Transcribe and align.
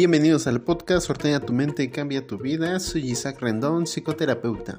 Bienvenidos 0.00 0.46
al 0.46 0.62
podcast 0.62 1.10
Ordena 1.10 1.40
tu 1.40 1.52
mente 1.52 1.82
y 1.82 1.88
cambia 1.88 2.26
tu 2.26 2.38
vida. 2.38 2.80
Soy 2.80 3.10
Isaac 3.10 3.38
Rendón, 3.42 3.86
psicoterapeuta. 3.86 4.78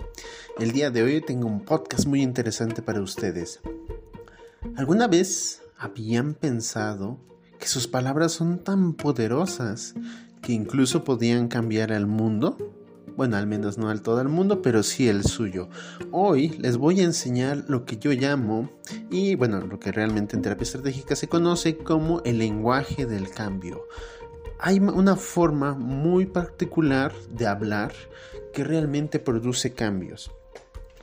El 0.58 0.72
día 0.72 0.90
de 0.90 1.04
hoy 1.04 1.22
tengo 1.22 1.48
un 1.48 1.64
podcast 1.64 2.08
muy 2.08 2.24
interesante 2.24 2.82
para 2.82 3.04
ustedes. 3.04 3.60
¿Alguna 4.76 5.08
vez 5.08 5.62
habían 5.78 6.34
pensado 6.34 7.20
que 7.60 7.68
sus 7.68 7.88
palabras 7.88 8.32
son 8.32 8.64
tan 8.64 8.94
poderosas 8.94 9.94
que 10.42 10.54
incluso 10.54 11.04
podían 11.04 11.50
cambiar 11.50 11.92
el 11.92 12.08
mundo? 12.08 12.58
Bueno, 13.16 13.38
al 13.38 13.46
menos 13.46 13.78
no 13.78 13.90
al 13.90 14.02
todo 14.02 14.22
el 14.22 14.28
mundo, 14.28 14.64
pero 14.64 14.82
sí 14.82 15.08
el 15.08 15.24
suyo. 15.24 15.70
Hoy 16.10 16.50
les 16.58 16.78
voy 16.78 17.00
a 17.00 17.04
enseñar 17.04 17.66
lo 17.68 17.86
que 17.86 17.98
yo 17.98 18.12
llamo, 18.14 18.72
y 19.12 19.36
bueno, 19.36 19.62
lo 19.62 19.80
que 19.80 19.92
realmente 19.92 20.36
en 20.36 20.42
terapia 20.42 20.64
estratégica 20.64 21.16
se 21.16 21.28
conoce 21.28 21.78
como 21.78 22.24
el 22.24 22.40
lenguaje 22.40 23.06
del 23.06 23.30
cambio 23.30 23.84
hay 24.62 24.80
una 24.80 25.16
forma 25.16 25.74
muy 25.74 26.28
particular 26.28 27.12
de 27.32 27.48
hablar 27.48 27.94
que 28.54 28.64
realmente 28.64 29.18
produce 29.18 29.74
cambios. 29.74 30.32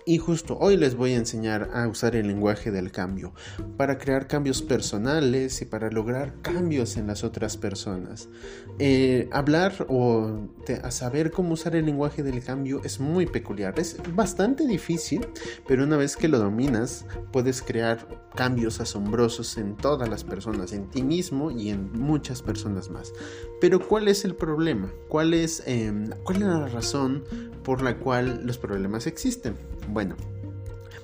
Y 0.09 0.17
justo 0.17 0.57
hoy 0.59 0.79
les 0.79 0.95
voy 0.95 1.13
a 1.13 1.19
enseñar 1.19 1.69
a 1.75 1.87
usar 1.87 2.17
el 2.17 2.29
lenguaje 2.29 2.71
del 2.71 2.91
cambio 2.91 3.35
para 3.77 3.99
crear 3.99 4.27
cambios 4.27 4.63
personales 4.63 5.61
y 5.61 5.67
para 5.67 5.91
lograr 5.91 6.41
cambios 6.41 6.97
en 6.97 7.09
las 7.09 7.25
otras 7.25 7.59
personas. 7.59 8.31
Eh, 8.79 9.29
hablar 9.33 9.85
o 9.91 10.49
saber 10.89 11.31
cómo 11.31 11.53
usar 11.53 11.77
el 11.77 11.85
lenguaje 11.85 12.23
del 12.23 12.43
cambio 12.43 12.81
es 12.85 13.01
muy 13.01 13.27
peculiar. 13.27 13.79
Es 13.79 13.99
bastante 14.15 14.67
difícil, 14.67 15.29
pero 15.67 15.85
una 15.85 15.99
vez 15.99 16.17
que 16.17 16.29
lo 16.29 16.39
dominas 16.39 17.05
puedes 17.31 17.61
crear 17.61 18.09
cambios 18.35 18.81
asombrosos 18.81 19.59
en 19.59 19.77
todas 19.77 20.09
las 20.09 20.25
personas, 20.25 20.73
en 20.73 20.89
ti 20.89 21.03
mismo 21.03 21.51
y 21.51 21.69
en 21.69 21.93
muchas 21.93 22.41
personas 22.41 22.89
más. 22.89 23.13
Pero 23.61 23.87
¿cuál 23.87 24.09
es 24.09 24.25
el 24.25 24.35
problema? 24.35 24.91
¿Cuál 25.09 25.35
es, 25.35 25.63
em, 25.67 26.09
cuál 26.23 26.39
es 26.39 26.43
la 26.45 26.69
razón 26.69 27.25
por 27.63 27.83
la 27.83 27.99
cual 27.99 28.47
los 28.47 28.57
problemas 28.57 29.07
existen? 29.07 29.55
Bueno, 29.99 30.15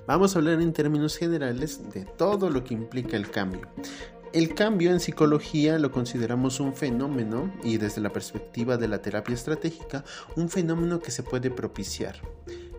vamos 0.07 0.37
a 0.37 0.39
hablar 0.39 0.61
en 0.61 0.73
términos 0.73 1.17
generales 1.17 1.81
de 1.93 2.05
todo 2.05 2.49
lo 2.49 2.63
que 2.63 2.75
implica 2.75 3.17
el 3.17 3.29
cambio. 3.29 3.69
El 4.33 4.55
cambio 4.55 4.93
en 4.93 5.01
psicología 5.01 5.81
lo 5.81 5.91
consideramos 5.91 6.61
un 6.61 6.73
fenómeno 6.73 7.53
y 7.65 7.79
desde 7.79 8.01
la 8.01 8.11
perspectiva 8.11 8.77
de 8.77 8.87
la 8.87 9.03
terapia 9.03 9.35
estratégica, 9.35 10.05
un 10.37 10.49
fenómeno 10.49 11.01
que 11.01 11.11
se 11.11 11.25
puede 11.25 11.51
propiciar. 11.51 12.21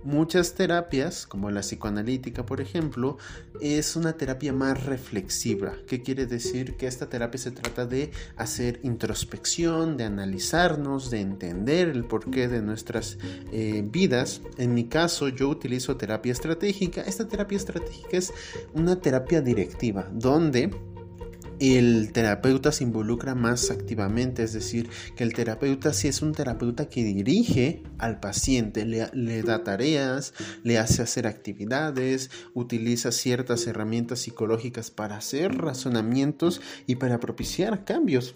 Muchas 0.06 0.54
terapias, 0.54 1.26
como 1.26 1.50
la 1.50 1.62
psicoanalítica 1.62 2.46
por 2.46 2.62
ejemplo, 2.62 3.18
es 3.60 3.96
una 3.96 4.14
terapia 4.14 4.54
más 4.54 4.86
reflexiva. 4.86 5.74
¿Qué 5.88 6.04
quiere 6.04 6.28
decir? 6.28 6.78
Que 6.78 6.86
esta 6.86 7.10
terapia 7.10 7.40
se 7.40 7.50
trata 7.50 7.88
de 7.88 8.12
hacer 8.38 8.80
introspección, 8.84 9.98
de 9.98 10.04
analizarnos, 10.04 11.10
de 11.10 11.22
entender 11.22 11.90
el 11.90 12.06
porqué 12.06 12.48
de 12.48 12.62
nuestras 12.62 13.18
eh, 13.52 13.84
vidas. 13.84 14.42
En 14.58 14.76
mi 14.76 14.84
caso, 14.84 15.28
yo 15.30 15.50
utilizo 15.50 15.98
terapia 15.98 16.34
estratégica. 16.34 17.02
Esta 17.02 17.28
terapia 17.28 17.58
estratégica 17.58 18.16
es 18.16 18.32
una 18.76 19.02
terapia 19.02 19.42
directiva, 19.42 20.08
donde 20.14 20.70
el 21.60 22.12
terapeuta 22.12 22.72
se 22.72 22.84
involucra 22.84 23.36
más 23.36 23.72
activamente, 23.72 24.44
es 24.44 24.54
decir, 24.54 24.90
que 25.16 25.24
el 25.24 25.34
terapeuta 25.34 25.94
sí 25.94 26.08
es 26.08 26.22
un 26.22 26.34
terapeuta 26.34 26.90
que 26.90 27.04
dirige 27.04 27.84
al 27.98 28.20
paciente, 28.20 28.86
le, 28.86 29.08
le, 29.14 29.44
da 29.44 29.64
tareas, 29.64 30.34
le 30.64 30.78
hace 30.78 31.02
hacer 31.02 31.28
actividades, 31.28 32.30
utiliza 32.54 33.12
ciertas 33.12 33.68
herramientas 33.68 34.20
psicológicas 34.20 34.92
para 34.92 35.18
hacer 35.18 35.58
razonamientos 35.58 36.62
y 36.88 36.96
para 36.96 37.20
propiciar 37.20 37.86
cambios. 37.86 38.36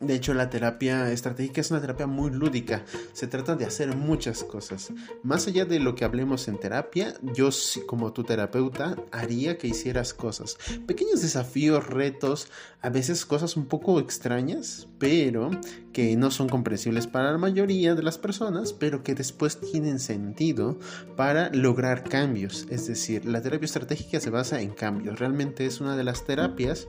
De 0.00 0.14
hecho, 0.14 0.34
la 0.34 0.50
terapia 0.50 1.10
estratégica 1.10 1.62
es 1.62 1.70
una 1.70 1.80
terapia 1.80 2.06
muy 2.06 2.30
lúdica. 2.30 2.84
Se 3.14 3.26
trata 3.26 3.56
de 3.56 3.64
hacer 3.64 3.96
muchas 3.96 4.44
cosas. 4.44 4.92
Más 5.22 5.46
allá 5.46 5.64
de 5.64 5.80
lo 5.80 5.94
que 5.94 6.04
hablemos 6.04 6.48
en 6.48 6.58
terapia, 6.58 7.14
yo 7.22 7.48
como 7.86 8.12
tu 8.12 8.22
terapeuta 8.22 8.96
haría 9.10 9.56
que 9.56 9.68
hicieras 9.68 10.12
cosas. 10.12 10.58
Pequeños 10.86 11.22
desafíos, 11.22 11.86
retos, 11.86 12.48
a 12.82 12.90
veces 12.90 13.24
cosas 13.24 13.56
un 13.56 13.66
poco 13.66 13.98
extrañas, 13.98 14.86
pero 14.98 15.50
que 15.94 16.14
no 16.16 16.30
son 16.30 16.48
comprensibles 16.50 17.06
para 17.06 17.32
la 17.32 17.38
mayoría 17.38 17.94
de 17.94 18.02
las 18.02 18.18
personas, 18.18 18.74
pero 18.74 19.02
que 19.02 19.14
después 19.14 19.60
tienen 19.60 19.98
sentido 19.98 20.78
para 21.16 21.48
lograr 21.50 22.04
cambios. 22.04 22.66
Es 22.68 22.86
decir, 22.86 23.24
la 23.24 23.40
terapia 23.40 23.64
estratégica 23.64 24.20
se 24.20 24.28
basa 24.28 24.60
en 24.60 24.70
cambios. 24.72 25.18
Realmente 25.18 25.64
es 25.64 25.80
una 25.80 25.96
de 25.96 26.04
las 26.04 26.26
terapias 26.26 26.86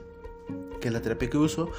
que 0.80 0.90
la 0.90 1.02
terapia 1.02 1.30
que 1.30 1.38
uso, 1.38 1.70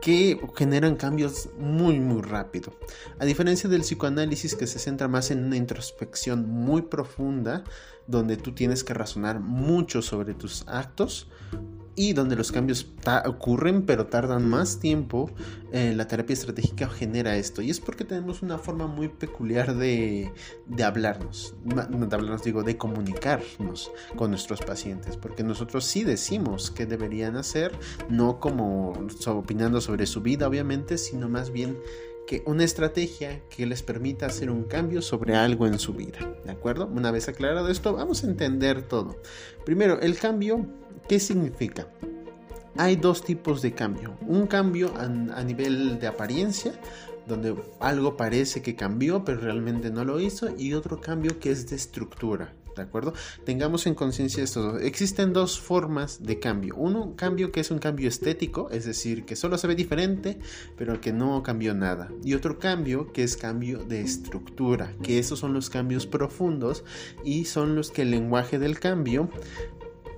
que 0.00 0.40
generan 0.56 0.96
cambios 0.96 1.48
muy 1.58 2.00
muy 2.00 2.22
rápido. 2.22 2.72
A 3.18 3.24
diferencia 3.24 3.68
del 3.68 3.82
psicoanálisis 3.82 4.54
que 4.54 4.66
se 4.66 4.78
centra 4.78 5.08
más 5.08 5.30
en 5.30 5.44
una 5.44 5.56
introspección 5.56 6.48
muy 6.48 6.82
profunda, 6.82 7.64
donde 8.06 8.36
tú 8.36 8.52
tienes 8.52 8.84
que 8.84 8.94
razonar 8.94 9.40
mucho 9.40 10.02
sobre 10.02 10.34
tus 10.34 10.64
actos, 10.66 11.28
y 11.94 12.12
donde 12.12 12.36
los 12.36 12.52
cambios 12.52 12.86
ocurren 13.26 13.82
pero 13.82 14.06
tardan 14.06 14.48
más 14.48 14.78
tiempo, 14.78 15.30
eh, 15.72 15.92
la 15.94 16.06
terapia 16.08 16.34
estratégica 16.34 16.88
genera 16.88 17.36
esto. 17.36 17.62
Y 17.62 17.70
es 17.70 17.80
porque 17.80 18.04
tenemos 18.04 18.42
una 18.42 18.58
forma 18.58 18.86
muy 18.86 19.08
peculiar 19.08 19.74
de, 19.74 20.32
de 20.66 20.84
hablarnos, 20.84 21.54
de 21.64 22.14
hablarnos 22.14 22.42
digo, 22.42 22.62
de 22.62 22.76
comunicarnos 22.76 23.90
con 24.16 24.30
nuestros 24.30 24.60
pacientes, 24.62 25.16
porque 25.16 25.42
nosotros 25.42 25.84
sí 25.84 26.04
decimos 26.04 26.70
qué 26.70 26.86
deberían 26.86 27.36
hacer, 27.36 27.72
no 28.08 28.40
como 28.40 28.92
opinando 29.26 29.80
sobre 29.80 30.06
su 30.06 30.22
vida 30.22 30.46
obviamente, 30.46 30.98
sino 30.98 31.28
más 31.28 31.50
bien 31.50 31.78
que 32.26 32.42
una 32.46 32.64
estrategia 32.64 33.42
que 33.48 33.66
les 33.66 33.82
permita 33.82 34.26
hacer 34.26 34.50
un 34.50 34.64
cambio 34.64 35.02
sobre 35.02 35.34
algo 35.34 35.66
en 35.66 35.78
su 35.78 35.92
vida. 35.92 36.18
¿De 36.44 36.52
acuerdo? 36.52 36.86
Una 36.86 37.10
vez 37.10 37.28
aclarado 37.28 37.68
esto, 37.68 37.92
vamos 37.94 38.22
a 38.22 38.26
entender 38.26 38.82
todo. 38.82 39.16
Primero, 39.64 40.00
el 40.00 40.16
cambio 40.16 40.66
¿Qué 41.08 41.18
significa? 41.18 41.86
Hay 42.76 42.96
dos 42.96 43.22
tipos 43.22 43.60
de 43.60 43.72
cambio. 43.72 44.16
Un 44.26 44.46
cambio 44.46 44.94
a, 44.96 45.42
nivel 45.42 45.98
de 45.98 46.06
apariencia, 46.06 46.72
donde 47.26 47.54
algo 47.80 48.16
parece 48.16 48.62
que 48.62 48.76
cambió, 48.76 49.24
pero 49.24 49.40
realmente 49.40 49.90
no 49.90 50.04
lo 50.04 50.20
hizo, 50.20 50.48
y 50.56 50.72
otro 50.72 51.00
cambio 51.00 51.38
que 51.38 51.50
es 51.50 51.68
de 51.68 51.76
estructura. 51.76 52.54
¿De 52.74 52.80
acuerdo? 52.80 53.12
Tengamos 53.44 53.86
en 53.86 53.94
conciencia 53.94 54.42
esto. 54.42 54.78
Existen 54.78 55.34
dos 55.34 55.60
formas 55.60 56.22
de 56.22 56.38
cambio. 56.38 56.74
Uno, 56.76 57.14
cambio 57.16 57.52
que 57.52 57.60
es 57.60 57.70
un 57.70 57.78
cambio 57.78 58.08
estético, 58.08 58.70
es 58.70 58.86
decir, 58.86 59.26
que 59.26 59.36
solo 59.36 59.58
se 59.58 59.66
ve 59.66 59.74
diferente, 59.74 60.38
pero 60.78 60.98
que 60.98 61.12
no 61.12 61.42
cambió 61.42 61.74
nada. 61.74 62.08
Y 62.24 62.32
otro 62.32 62.58
cambio 62.58 63.12
que 63.12 63.24
es 63.24 63.36
cambio 63.36 63.84
de 63.84 64.00
estructura, 64.00 64.94
que 65.02 65.18
esos 65.18 65.38
son 65.38 65.52
los 65.52 65.68
cambios 65.68 66.06
profundos 66.06 66.84
y 67.22 67.44
son 67.44 67.74
los 67.74 67.90
que 67.90 68.02
el 68.02 68.10
lenguaje 68.10 68.58
del 68.58 68.80
cambio 68.80 69.28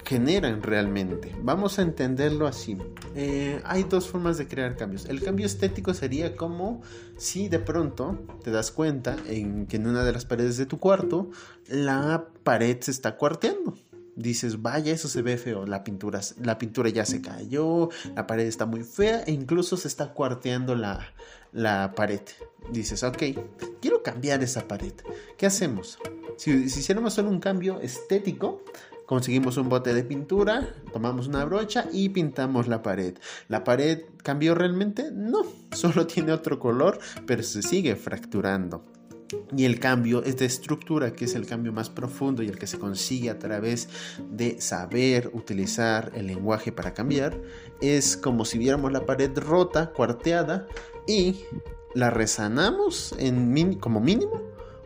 generan 0.04 0.62
realmente. 0.62 1.34
Vamos 1.42 1.78
a 1.78 1.82
entenderlo 1.82 2.46
así. 2.46 2.76
Eh, 3.14 3.60
hay 3.64 3.84
dos 3.84 4.08
formas 4.08 4.38
de 4.38 4.46
crear 4.46 4.76
cambios. 4.76 5.06
El 5.06 5.22
cambio 5.22 5.46
estético 5.46 5.94
sería 5.94 6.36
como 6.36 6.82
si 7.16 7.48
de 7.48 7.58
pronto 7.58 8.18
te 8.42 8.50
das 8.50 8.70
cuenta 8.70 9.16
en 9.26 9.66
que 9.66 9.76
en 9.76 9.86
una 9.86 10.04
de 10.04 10.12
las 10.12 10.24
paredes 10.24 10.56
de 10.56 10.66
tu 10.66 10.78
cuarto 10.78 11.30
la 11.68 12.28
pared 12.42 12.78
se 12.80 12.90
está 12.90 13.16
cuarteando. 13.16 13.74
Dices, 14.16 14.62
vaya, 14.62 14.92
eso 14.92 15.08
se 15.08 15.22
ve 15.22 15.36
feo, 15.36 15.66
la 15.66 15.82
pintura, 15.82 16.20
la 16.40 16.56
pintura 16.56 16.88
ya 16.88 17.04
se 17.04 17.20
cayó, 17.20 17.88
la 18.14 18.28
pared 18.28 18.46
está 18.46 18.64
muy 18.64 18.84
fea 18.84 19.24
e 19.26 19.32
incluso 19.32 19.76
se 19.76 19.88
está 19.88 20.12
cuarteando 20.12 20.76
la, 20.76 21.12
la 21.52 21.94
pared. 21.96 22.20
Dices, 22.70 23.02
ok, 23.02 23.22
quiero 23.80 24.04
cambiar 24.04 24.40
esa 24.44 24.68
pared. 24.68 24.92
¿Qué 25.36 25.46
hacemos? 25.46 25.98
Si, 26.36 26.68
si 26.68 26.80
hiciéramos 26.80 27.14
solo 27.14 27.28
un 27.28 27.40
cambio 27.40 27.80
estético, 27.80 28.62
Conseguimos 29.06 29.58
un 29.58 29.68
bote 29.68 29.92
de 29.92 30.02
pintura, 30.02 30.74
tomamos 30.92 31.28
una 31.28 31.44
brocha 31.44 31.86
y 31.92 32.08
pintamos 32.08 32.68
la 32.68 32.82
pared. 32.82 33.14
¿La 33.48 33.62
pared 33.62 34.04
cambió 34.22 34.54
realmente? 34.54 35.10
No, 35.12 35.44
solo 35.72 36.06
tiene 36.06 36.32
otro 36.32 36.58
color, 36.58 36.98
pero 37.26 37.42
se 37.42 37.62
sigue 37.62 37.96
fracturando. 37.96 38.84
Y 39.56 39.64
el 39.64 39.80
cambio 39.80 40.22
es 40.22 40.36
de 40.36 40.46
estructura, 40.46 41.12
que 41.12 41.24
es 41.24 41.34
el 41.34 41.46
cambio 41.46 41.72
más 41.72 41.90
profundo 41.90 42.42
y 42.42 42.48
el 42.48 42.58
que 42.58 42.66
se 42.66 42.78
consigue 42.78 43.30
a 43.30 43.38
través 43.38 43.88
de 44.30 44.60
saber 44.60 45.30
utilizar 45.32 46.12
el 46.14 46.26
lenguaje 46.26 46.72
para 46.72 46.94
cambiar. 46.94 47.36
Es 47.80 48.16
como 48.16 48.44
si 48.44 48.58
viéramos 48.58 48.92
la 48.92 49.06
pared 49.06 49.36
rota, 49.36 49.90
cuarteada, 49.90 50.66
y 51.06 51.40
la 51.94 52.10
resanamos 52.10 53.14
en 53.18 53.74
como 53.74 54.00
mínimo 54.00 54.42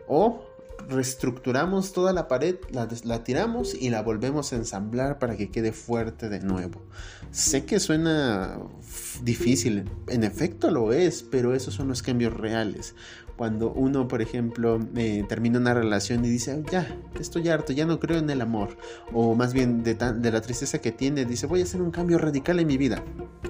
o 0.07 0.48
reestructuramos 0.87 1.93
toda 1.93 2.13
la 2.13 2.27
pared, 2.27 2.55
la, 2.71 3.23
tiramos 3.23 3.73
y 3.73 3.89
la 3.89 4.01
volvemos 4.01 4.53
a 4.53 4.55
ensamblar 4.55 5.19
para 5.19 5.35
que 5.35 5.49
quede 5.49 5.71
fuerte 5.71 6.29
de 6.29 6.39
nuevo. 6.39 6.81
Sé 7.31 7.65
que 7.65 7.79
suena 7.79 8.59
difícil, 9.23 9.89
en 10.07 10.23
efecto 10.23 10.71
lo 10.71 10.93
es, 10.93 11.23
pero 11.23 11.53
esos 11.53 11.73
son 11.73 11.87
los 11.87 12.01
cambios 12.01 12.33
reales. 12.33 12.95
Cuando 13.39 13.71
uno, 13.71 14.09
por 14.09 14.21
ejemplo, 14.21 14.81
eh, 14.97 15.23
termina 15.29 15.59
una 15.59 15.73
relación 15.73 16.25
y 16.25 16.27
dice, 16.29 16.61
ya, 16.69 16.99
estoy 17.17 17.47
harto, 17.47 17.71
ya 17.71 17.85
no 17.85 17.97
creo 17.97 18.17
en 18.17 18.29
el 18.29 18.41
amor, 18.41 18.75
o 19.13 19.33
más 19.33 19.53
bien 19.53 19.81
de, 19.81 19.95
de 19.95 20.31
la 20.31 20.41
tristeza 20.41 20.79
que 20.79 20.91
tiene, 20.91 21.23
dice, 21.23 21.47
voy 21.47 21.61
a 21.61 21.63
hacer 21.63 21.81
un 21.81 21.89
cambio 21.89 22.17
radical 22.17 22.59
en 22.59 22.67
mi 22.67 22.75
vida. 22.75 23.01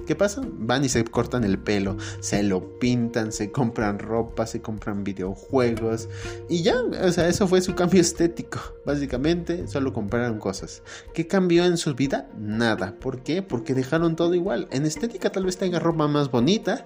¿qué 0.06 0.16
pasa? 0.16 0.42
Van 0.44 0.84
y 0.84 0.88
se 0.88 1.04
cortan 1.04 1.44
el 1.44 1.58
pelo, 1.58 1.96
se 2.18 2.42
lo 2.42 2.80
pintan, 2.80 3.30
se 3.30 3.52
compran 3.52 4.00
ropa, 4.00 4.44
se 4.44 4.60
compran 4.60 5.04
videojuegos 5.04 6.08
y 6.48 6.62
ya, 6.62 6.82
o 6.82 7.12
sea, 7.12 7.28
eso 7.28 7.46
fue 7.46 7.60
su 7.60 7.76
cambio 7.76 8.00
estético. 8.00 8.58
Básicamente, 8.84 9.68
solo 9.68 9.92
compraron 9.92 10.38
cosas. 10.38 10.82
¿Qué 11.14 11.26
cambió 11.28 11.64
en 11.64 11.76
su 11.76 11.94
vida? 11.94 12.28
Nada. 12.36 12.96
¿Por 12.98 13.22
qué? 13.22 13.42
Porque 13.42 13.74
dejaron 13.74 14.16
todo 14.16 14.34
igual. 14.34 14.66
En 14.72 14.84
estética 14.84 15.30
tal 15.30 15.44
vez 15.44 15.58
tenga 15.58 15.78
ropa 15.78 16.08
más 16.08 16.30
bonita, 16.30 16.84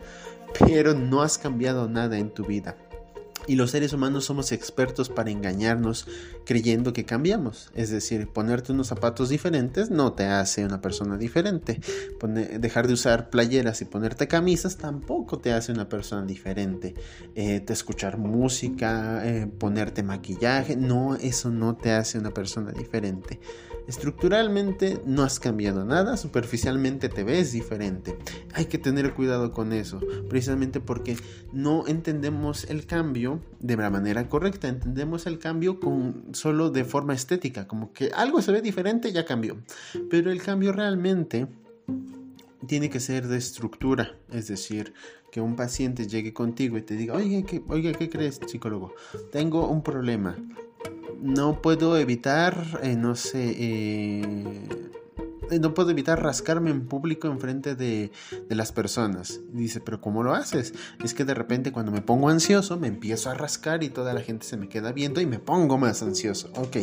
pero 0.59 0.93
no 0.93 1.23
has 1.23 1.39
cambiado 1.39 1.89
nada 1.89 2.19
en 2.19 2.29
tu 2.29 2.45
vida. 2.45 2.77
Y 3.47 3.57
los 3.57 3.71
seres 3.71 3.93
humanos 3.93 4.25
somos 4.25 4.53
expertos 4.53 5.09
para 5.09 5.31
engañarnos 5.31 6.07
creyendo 6.45 6.93
que 6.93 7.05
cambiamos. 7.05 7.71
Es 7.75 7.91
decir, 7.91 8.29
ponerte 8.29 8.73
unos 8.73 8.89
zapatos 8.89 9.29
diferentes 9.29 9.91
no 9.91 10.13
te 10.13 10.25
hace 10.25 10.65
una 10.65 10.81
persona 10.81 11.17
diferente. 11.17 11.81
dejar 12.59 12.87
de 12.87 12.95
usar 12.95 13.31
playeras 13.31 13.81
y 13.83 13.85
ponerte 13.85 14.29
camisas 14.29 14.77
tampoco 14.77 15.39
te 15.39 15.53
hace 15.53 15.73
una 15.73 15.89
persona 15.89 16.25
diferente. 16.25 16.95
Eh, 17.35 17.61
te 17.61 17.73
escuchar 17.73 18.19
música, 18.19 19.27
eh, 19.27 19.47
ponerte 19.47 20.03
maquillaje, 20.03 20.77
no, 20.77 21.17
eso 21.17 21.51
no 21.51 21.77
te 21.77 21.93
hace 21.93 22.19
una 22.19 22.31
persona 22.31 22.73
diferente. 22.73 23.41
Estructuralmente 23.87 25.03
no 25.05 25.23
has 25.23 25.39
cambiado 25.39 25.85
nada, 25.85 26.17
superficialmente 26.17 27.09
te 27.09 27.23
ves 27.23 27.53
diferente. 27.53 28.17
Hay 28.55 28.67
que 28.67 28.79
tener 28.79 29.13
cuidado 29.13 29.53
con 29.53 29.73
eso, 29.73 30.01
precisamente 30.29 30.81
porque 30.81 31.17
no 31.53 31.87
entendemos 31.87 32.65
el 32.71 32.87
cambio 32.87 33.41
de 33.61 33.77
la 33.77 33.91
manera 33.91 34.29
correcta, 34.29 34.69
entendemos 34.69 35.27
el 35.27 35.39
cambio 35.39 35.81
con, 35.81 36.29
solo 36.33 36.71
de 36.71 36.85
forma 36.85 37.15
estética, 37.15 37.69
como 37.69 37.93
que 37.93 38.11
algo 38.15 38.41
se 38.41 38.53
ve 38.53 38.63
diferente, 38.63 39.13
ya 39.13 39.27
cambió. 39.27 39.59
Pero 40.09 40.31
el 40.31 40.43
cambio 40.43 40.73
realmente 40.73 41.47
tiene 42.67 42.89
que 42.89 43.01
ser 43.01 43.29
de 43.29 43.37
estructura, 43.37 44.17
es 44.33 44.49
decir, 44.49 44.95
que 45.31 45.41
un 45.41 45.57
paciente 45.57 46.07
llegue 46.07 46.33
contigo 46.33 46.79
y 46.79 46.83
te 46.83 46.97
diga, 46.97 47.15
oye, 47.15 47.45
¿qué, 47.45 47.63
oye, 47.69 47.93
¿qué 47.93 48.09
crees, 48.09 48.41
psicólogo? 48.47 48.95
Tengo 49.31 49.69
un 49.69 49.83
problema 49.83 50.37
no 51.25 51.63
puedo 51.63 51.97
evitar, 51.97 52.55
eh, 52.83 52.97
no 52.97 53.15
sé, 53.17 53.57
eh, 53.59 54.69
no 55.59 55.73
puedo 55.73 55.91
evitar 55.91 56.23
rascarme 56.23 56.71
en 56.71 56.87
público 56.87 57.29
enfrente 57.29 57.75
de, 57.75 58.13
de 58.47 58.55
las 58.55 58.73
personas. 58.73 59.41
dice, 59.51 59.81
pero 59.81 60.03
¿cómo 60.03 60.23
lo 60.23 60.35
haces? 60.35 60.75
Es 61.03 61.15
que 61.15 61.25
de 61.25 61.33
repente 61.33 61.73
cuando 61.73 61.93
me 61.93 62.03
pongo 62.03 62.29
ansioso 62.29 62.79
me 62.79 62.89
empiezo 62.89 63.31
a 63.31 63.35
rascar 63.35 63.83
y 63.83 63.89
toda 63.89 64.13
la 64.13 64.21
gente 64.21 64.45
se 64.45 64.59
me 64.59 64.69
queda 64.69 64.93
viendo 64.93 65.23
y 65.23 65.27
me 65.27 65.39
pongo 65.39 65.79
más 65.79 66.03
ansioso. 66.03 66.51
Ok. 66.57 66.77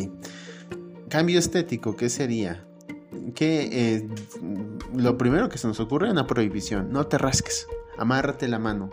Cambio 1.08 1.38
estético, 1.38 1.94
¿qué 1.94 2.08
sería? 2.08 2.66
Que 3.36 3.68
eh, 3.70 4.08
lo 4.92 5.16
primero 5.18 5.48
que 5.48 5.58
se 5.58 5.68
nos 5.68 5.78
ocurre 5.78 6.08
es 6.08 6.12
una 6.12 6.26
prohibición. 6.26 6.90
No 6.90 7.06
te 7.06 7.16
rasques. 7.16 7.68
Amárrate 7.96 8.48
la 8.48 8.58
mano. 8.58 8.90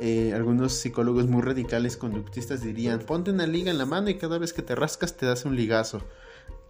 Eh, 0.00 0.32
algunos 0.34 0.74
psicólogos 0.74 1.26
muy 1.26 1.42
radicales 1.42 1.96
conductistas 1.96 2.62
dirían, 2.62 3.00
ponte 3.00 3.30
una 3.30 3.46
liga 3.46 3.70
en 3.70 3.78
la 3.78 3.86
mano 3.86 4.10
y 4.10 4.16
cada 4.16 4.38
vez 4.38 4.52
que 4.52 4.62
te 4.62 4.74
rascas 4.74 5.16
te 5.16 5.26
das 5.26 5.44
un 5.44 5.56
ligazo. 5.56 6.02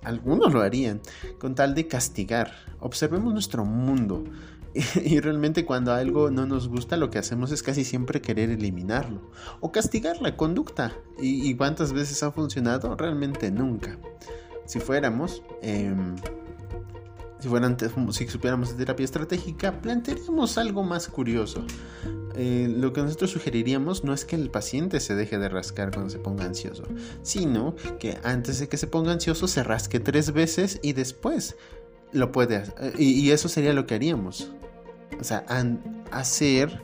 Algunos 0.02 0.52
lo 0.52 0.61
harían, 0.61 1.00
con 1.38 1.55
tal 1.55 1.75
de 1.75 1.88
castigar. 1.88 2.52
Observemos 2.81 3.32
nuestro 3.32 3.64
mundo. 3.64 4.25
Y 5.02 5.20
realmente 5.20 5.64
cuando 5.64 5.93
algo 5.94 6.31
no 6.31 6.46
nos 6.46 6.69
gusta, 6.69 6.99
lo 6.99 7.11
que 7.11 7.19
hacemos 7.19 7.50
es 7.50 7.62
casi 7.62 7.82
siempre 7.82 8.20
querer 8.20 8.50
eliminarlo. 8.50 9.23
O 9.61 9.72
castigar 9.72 10.20
la 10.20 10.37
conducta. 10.37 10.93
¿Y, 11.19 11.55
cuántas 11.55 11.94
veces 11.94 12.22
ha 12.22 12.31
funcionado? 12.31 12.94
Realmente 12.94 13.50
nunca. 13.50 13.99
Si 14.67 14.79
fuéramos... 14.79 15.43
Em, 15.62 16.14
si, 17.38 17.48
fueran, 17.48 17.76
si 18.10 18.28
supiéramos 18.28 18.70
de 18.70 18.76
terapia 18.76 19.04
estratégica, 19.04 19.80
plantearíamos 19.80 20.58
algo 20.58 20.82
más 20.82 21.08
curioso. 21.08 21.64
Eh, 22.34 22.68
lo 22.76 22.92
que 22.92 23.00
nosotros 23.02 23.30
sugeriríamos 23.30 24.04
no 24.04 24.12
es 24.12 24.26
que 24.26 24.36
el 24.36 24.50
paciente 24.50 25.00
se 25.00 25.14
deje 25.14 25.38
de 25.38 25.48
rascar 25.48 25.90
cuando 25.90 26.10
se 26.10 26.18
ponga 26.18 26.44
ansioso, 26.44 26.84
sino 27.22 27.74
que 27.98 28.18
antes 28.24 28.58
de 28.60 28.68
que 28.68 28.76
se 28.76 28.86
ponga 28.86 29.12
ansioso 29.12 29.48
se 29.48 29.62
rasque 29.62 30.00
tres 30.00 30.32
veces 30.32 30.78
y 30.82 30.92
después 30.92 31.56
lo 32.12 32.32
puede 32.32 32.56
hacer. 32.56 32.92
Y, 32.98 33.30
eso 33.30 33.48
sería 33.48 33.72
lo 33.72 33.86
que 33.86 33.94
haríamos. 33.94 34.52
O 35.18 35.24
sea, 35.24 35.46
hacer 36.10 36.82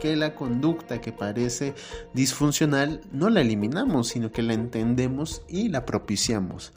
que 0.00 0.16
la 0.16 0.34
conducta 0.34 1.00
que 1.00 1.12
parece 1.12 1.74
disfuncional 2.12 3.02
no 3.12 3.30
la 3.30 3.40
eliminamos, 3.40 4.08
sino 4.08 4.32
que 4.32 4.42
la 4.42 4.54
entendemos 4.54 5.42
y 5.48 5.68
la 5.68 5.86
propiciamos. 5.86 6.72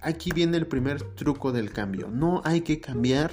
Aquí 0.00 0.30
viene 0.32 0.56
el 0.56 0.66
primer 0.66 1.02
truco 1.02 1.52
del 1.52 1.72
cambio. 1.72 2.08
No 2.08 2.40
hay 2.44 2.60
que 2.60 2.80
cambiar 2.80 3.32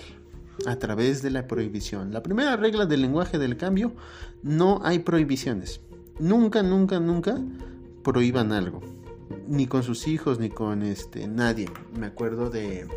a 0.66 0.78
través 0.78 1.22
de 1.22 1.30
la 1.30 1.48
prohibición. 1.48 2.12
La 2.12 2.24
primera 2.24 2.56
regla 2.56 2.86
del 2.86 3.02
lenguaje 3.02 3.38
del 3.38 3.58
cambio, 3.58 3.94
no 4.42 4.82
hay 4.84 5.00
prohibiciones. 5.00 5.82
Nunca, 6.20 6.64
nunca, 6.64 7.00
nunca 7.00 7.40
prohíban 8.04 8.52
algo. 8.52 8.82
Ni 9.48 9.68
con 9.68 9.84
sus 9.84 10.08
hijos, 10.08 10.40
ni 10.40 10.50
con 10.50 10.82
este, 10.82 11.28
nadie. 11.28 11.70
Me 12.00 12.08
acuerdo 12.08 12.50
de 12.50 12.88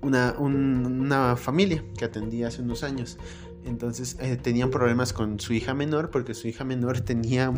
una, 0.00 0.34
una 0.38 1.36
familia 1.36 1.84
que 1.98 2.04
atendí 2.04 2.42
hace 2.44 2.62
unos 2.62 2.84
años 2.84 3.18
entonces 3.66 4.16
eh, 4.20 4.36
tenían 4.36 4.70
problemas 4.70 5.12
con 5.12 5.40
su 5.40 5.52
hija 5.52 5.74
menor 5.74 6.10
porque 6.10 6.34
su 6.34 6.48
hija 6.48 6.64
menor 6.64 7.00
tenía 7.00 7.52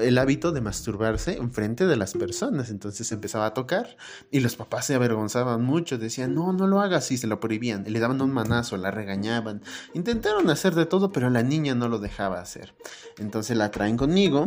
el 0.00 0.18
hábito 0.18 0.52
de 0.52 0.60
masturbarse 0.60 1.36
enfrente 1.36 1.86
de 1.86 1.96
las 1.96 2.14
personas. 2.14 2.70
Entonces 2.70 3.12
empezaba 3.12 3.46
a 3.46 3.54
tocar 3.54 3.96
y 4.30 4.40
los 4.40 4.56
papás 4.56 4.86
se 4.86 4.94
avergonzaban 4.94 5.62
mucho. 5.62 5.98
Decían, 5.98 6.34
no, 6.34 6.52
no 6.52 6.66
lo 6.66 6.80
hagas 6.80 7.10
y 7.12 7.18
se 7.18 7.26
lo 7.26 7.40
prohibían. 7.40 7.84
le 7.86 8.00
daban 8.00 8.20
un 8.22 8.32
manazo, 8.32 8.76
la 8.76 8.90
regañaban. 8.90 9.62
Intentaron 9.94 10.48
hacer 10.50 10.74
de 10.74 10.86
todo, 10.86 11.12
pero 11.12 11.30
la 11.30 11.42
niña 11.42 11.74
no 11.74 11.88
lo 11.88 11.98
dejaba 11.98 12.40
hacer. 12.40 12.74
Entonces 13.18 13.56
la 13.56 13.70
traen 13.70 13.96
conmigo 13.96 14.46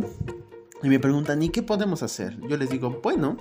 y 0.82 0.88
me 0.88 0.98
preguntan, 0.98 1.42
¿y 1.42 1.50
qué 1.50 1.62
podemos 1.62 2.02
hacer? 2.02 2.38
Yo 2.48 2.56
les 2.56 2.70
digo, 2.70 3.00
bueno, 3.02 3.36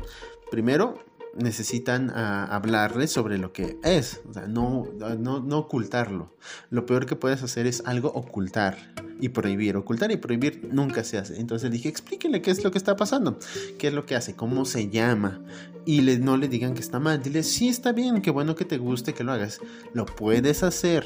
primero 0.51 0.99
necesitan 1.35 2.11
ah, 2.11 2.45
hablarles 2.45 3.11
sobre 3.11 3.37
lo 3.37 3.53
que 3.53 3.77
es, 3.83 4.21
o 4.29 4.33
sea, 4.33 4.47
no, 4.47 4.87
no, 4.97 5.39
no 5.39 5.57
ocultarlo. 5.57 6.35
Lo 6.69 6.85
peor 6.85 7.05
que 7.05 7.15
puedes 7.15 7.43
hacer 7.43 7.67
es 7.67 7.83
algo 7.85 8.09
ocultar 8.09 8.77
y 9.19 9.29
prohibir. 9.29 9.75
Ocultar 9.75 10.11
y 10.11 10.17
prohibir 10.17 10.69
nunca 10.71 11.03
se 11.03 11.17
hace. 11.17 11.39
Entonces 11.39 11.71
dije, 11.71 11.89
explíquenle 11.89 12.41
qué 12.41 12.51
es 12.51 12.63
lo 12.63 12.71
que 12.71 12.77
está 12.77 12.95
pasando, 12.95 13.37
qué 13.77 13.87
es 13.87 13.93
lo 13.93 14.05
que 14.05 14.15
hace, 14.15 14.35
cómo 14.35 14.65
se 14.65 14.89
llama. 14.89 15.41
Y 15.85 16.01
le, 16.01 16.19
no 16.19 16.37
le 16.37 16.47
digan 16.47 16.73
que 16.73 16.81
está 16.81 16.99
mal. 16.99 17.21
Dile, 17.21 17.43
sí, 17.43 17.67
está 17.67 17.91
bien, 17.91 18.21
qué 18.21 18.31
bueno 18.31 18.55
que 18.55 18.65
te 18.65 18.77
guste, 18.77 19.13
que 19.13 19.23
lo 19.23 19.31
hagas. 19.31 19.59
Lo 19.93 20.05
puedes 20.05 20.63
hacer, 20.63 21.05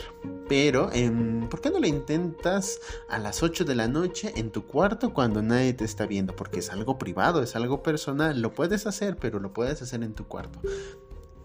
pero 0.50 0.90
¿por 1.50 1.62
qué 1.62 1.70
no 1.70 1.80
lo 1.80 1.88
intentas 1.88 2.80
a 3.10 3.18
las 3.18 3.44
8 3.44 3.66
de 3.66 3.76
la 3.76 3.88
noche 3.88 4.34
en 4.36 4.52
tu 4.52 4.66
cuarto 4.66 5.14
cuando 5.14 5.42
nadie 5.42 5.74
te 5.74 5.86
está 5.86 6.06
viendo? 6.06 6.36
Porque 6.36 6.60
es 6.60 6.70
algo 6.70 6.98
privado, 6.98 7.42
es 7.42 7.56
algo 7.56 7.82
personal. 7.82 8.42
Lo 8.42 8.54
puedes 8.54 8.86
hacer, 8.86 9.18
pero 9.18 9.40
lo 9.40 9.54
puedes 9.54 9.82
hacer 9.82 10.04
en 10.04 10.13
tu 10.14 10.26
cuarto. 10.26 10.60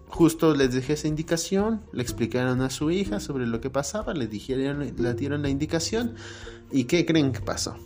Justo 0.09 0.55
les 0.55 0.73
dejé 0.73 0.95
esa 0.95 1.07
indicación, 1.07 1.83
le 1.93 2.03
explicaron 2.03 2.63
a 2.63 2.71
su 2.71 2.91
hija 2.91 3.21
sobre 3.21 3.47
lo 3.47 3.61
que 3.61 3.69
pasaba, 3.69 4.15
le 4.15 4.27
dijeron, 4.27 4.95
le 4.97 5.15
dieron 5.15 5.43
la 5.43 5.51
indicación 5.51 6.15
¿Y 6.71 6.85
qué 6.85 7.07
creen 7.07 7.33
que 7.33 7.41
pasó? 7.41 7.77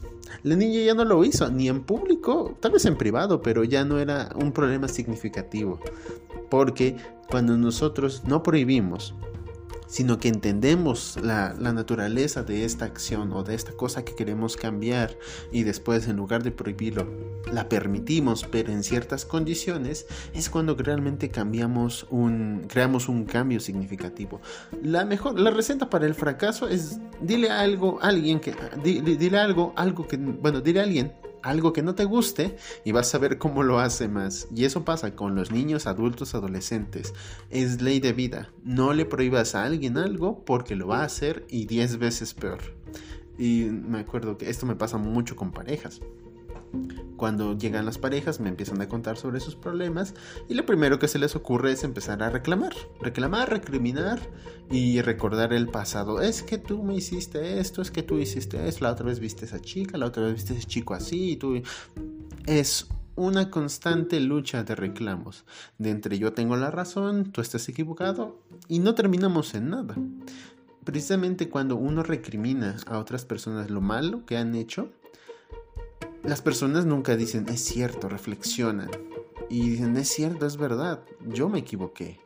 La 0.42 0.56
niña 0.56 0.80
ya 0.80 0.94
no 0.94 1.04
lo 1.04 1.24
hizo, 1.24 1.48
ni 1.50 1.68
en 1.68 1.82
público, 1.82 2.56
tal 2.60 2.72
vez 2.72 2.84
en 2.86 2.96
privado, 2.96 3.42
pero 3.42 3.64
ya 3.64 3.84
no 3.84 3.98
era 3.98 4.30
un 4.34 4.52
problema 4.52 4.88
significativo. 4.88 5.78
Porque 6.50 6.96
cuando 7.30 7.56
nosotros 7.56 8.22
no 8.24 8.42
prohibimos, 8.42 9.14
sino 9.92 10.18
que 10.18 10.28
entendemos 10.28 11.18
la, 11.22 11.52
naturaleza 11.52 12.42
de 12.42 12.64
esta 12.64 12.86
acción 12.86 13.30
o 13.32 13.42
de 13.42 13.54
esta 13.54 13.72
cosa 13.72 14.06
que 14.06 14.14
queremos 14.14 14.56
cambiar 14.56 15.18
y 15.52 15.64
después 15.64 16.08
en 16.08 16.16
lugar 16.16 16.42
de 16.42 16.50
prohibirlo 16.50 17.06
la 17.52 17.68
permitimos 17.68 18.44
pero 18.44 18.72
en 18.72 18.84
ciertas 18.84 19.26
condiciones 19.26 20.06
es 20.32 20.48
cuando 20.48 20.74
realmente 20.74 21.28
cambiamos 21.28 22.06
un 22.08 22.64
creamos 22.68 23.10
un 23.10 23.26
cambio 23.26 23.60
significativo. 23.60 24.40
La 24.82 25.04
mejor 25.04 25.38
la 25.38 25.50
receta 25.50 25.90
para 25.90 26.06
el 26.06 26.14
fracaso 26.14 26.68
es 26.68 26.98
dile 27.20 27.50
algo 27.50 27.98
a 28.00 28.08
alguien 28.08 28.40
que 28.40 28.54
dile 28.82 29.38
algo 29.38 29.74
algo 29.76 30.08
que 30.08 30.16
bueno 30.16 30.62
dile 30.62 30.80
a 30.80 30.84
alguien 30.84 31.12
algo 31.42 31.72
que 31.72 31.82
no 31.82 31.94
te 31.94 32.04
guste 32.04 32.56
y 32.84 32.92
vas 32.92 33.14
a 33.14 33.18
ver 33.18 33.38
cómo 33.38 33.62
lo 33.62 33.78
hace 33.78 34.08
más. 34.08 34.48
Y 34.54 34.64
eso 34.64 34.84
pasa 34.84 35.14
con 35.14 35.34
los 35.34 35.50
niños, 35.50 35.86
adultos, 35.86 36.34
adolescentes. 36.34 37.14
Es 37.50 37.82
ley 37.82 38.00
de 38.00 38.12
vida. 38.12 38.50
No 38.64 38.92
le 38.92 39.04
prohíbas 39.04 39.54
a 39.54 39.64
alguien 39.64 39.98
algo 39.98 40.44
porque 40.44 40.76
lo 40.76 40.88
va 40.88 41.00
a 41.00 41.04
hacer 41.04 41.44
y 41.48 41.66
10 41.66 41.98
veces 41.98 42.34
peor. 42.34 42.60
Y 43.38 43.64
me 43.64 43.98
acuerdo 43.98 44.38
que 44.38 44.50
esto 44.50 44.66
me 44.66 44.76
pasa 44.76 44.98
mucho 44.98 45.36
con 45.36 45.52
parejas. 45.52 46.00
Cuando 47.16 47.56
llegan 47.56 47.86
las 47.86 47.98
parejas 47.98 48.40
me 48.40 48.48
empiezan 48.48 48.80
a 48.80 48.88
contar 48.88 49.16
sobre 49.16 49.40
sus 49.40 49.54
problemas 49.54 50.14
y 50.48 50.54
lo 50.54 50.66
primero 50.66 50.98
que 50.98 51.08
se 51.08 51.18
les 51.18 51.36
ocurre 51.36 51.72
es 51.72 51.84
empezar 51.84 52.22
a 52.22 52.30
reclamar, 52.30 52.74
reclamar, 53.00 53.50
recriminar 53.50 54.20
y 54.70 55.00
recordar 55.02 55.52
el 55.52 55.68
pasado. 55.68 56.20
Es 56.20 56.42
que 56.42 56.58
tú 56.58 56.82
me 56.82 56.94
hiciste 56.94 57.60
esto, 57.60 57.82
es 57.82 57.90
que 57.90 58.02
tú 58.02 58.18
hiciste 58.18 58.66
esto, 58.66 58.84
la 58.84 58.92
otra 58.92 59.06
vez 59.06 59.20
viste 59.20 59.44
a 59.44 59.48
esa 59.48 59.60
chica, 59.60 59.98
la 59.98 60.06
otra 60.06 60.24
vez 60.24 60.34
viste 60.34 60.54
a 60.54 60.56
ese 60.56 60.66
chico 60.66 60.94
así 60.94 61.32
y 61.32 61.36
tú... 61.36 61.62
Es 62.46 62.88
una 63.14 63.50
constante 63.50 64.18
lucha 64.20 64.64
de 64.64 64.74
reclamos, 64.74 65.44
de 65.78 65.90
entre 65.90 66.18
yo 66.18 66.32
tengo 66.32 66.56
la 66.56 66.70
razón, 66.70 67.30
tú 67.30 67.40
estás 67.40 67.68
equivocado 67.68 68.40
y 68.68 68.78
no 68.78 68.94
terminamos 68.94 69.54
en 69.54 69.70
nada. 69.70 69.94
precisamente 70.84 71.48
cuando 71.48 71.76
uno 71.76 72.02
recrimina 72.02 72.76
a 72.86 72.98
otras 72.98 73.24
personas 73.24 73.70
lo 73.70 73.80
malo 73.80 74.26
que 74.26 74.36
han 74.36 74.56
hecho, 74.56 74.90
las 76.24 76.40
personas 76.40 76.86
nunca 76.86 77.16
dicen, 77.16 77.48
es 77.48 77.60
cierto, 77.64 78.08
reflexionan. 78.08 78.90
Y 79.50 79.70
dicen, 79.70 79.96
es 79.96 80.08
cierto, 80.08 80.46
es 80.46 80.56
verdad, 80.56 81.00
yo 81.26 81.48
me 81.48 81.58
equivoqué. 81.58 82.20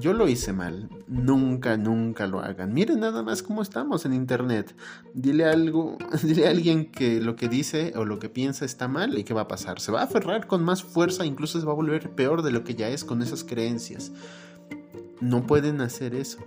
Yo 0.00 0.12
lo 0.12 0.28
hice 0.28 0.52
mal. 0.52 0.90
Nunca, 1.06 1.76
nunca 1.76 2.26
lo 2.26 2.40
hagan. 2.40 2.74
Miren 2.74 3.00
nada 3.00 3.22
más 3.22 3.42
cómo 3.42 3.62
estamos 3.62 4.04
en 4.04 4.12
internet. 4.12 4.74
Dile 5.14 5.44
algo, 5.44 5.96
dile 6.22 6.48
a 6.48 6.50
alguien 6.50 6.90
que 6.90 7.20
lo 7.20 7.36
que 7.36 7.48
dice 7.48 7.92
o 7.96 8.04
lo 8.04 8.18
que 8.18 8.28
piensa 8.28 8.64
está 8.64 8.88
mal 8.88 9.16
y 9.16 9.24
qué 9.24 9.32
va 9.32 9.42
a 9.42 9.48
pasar. 9.48 9.80
Se 9.80 9.92
va 9.92 10.00
a 10.00 10.04
aferrar 10.04 10.48
con 10.48 10.64
más 10.64 10.82
fuerza, 10.82 11.24
incluso 11.24 11.60
se 11.60 11.66
va 11.66 11.72
a 11.72 11.76
volver 11.76 12.10
peor 12.10 12.42
de 12.42 12.50
lo 12.50 12.64
que 12.64 12.74
ya 12.74 12.88
es 12.88 13.04
con 13.04 13.22
esas 13.22 13.44
creencias. 13.44 14.10
No 15.20 15.46
pueden 15.46 15.80
hacer 15.80 16.14
eso. 16.14 16.38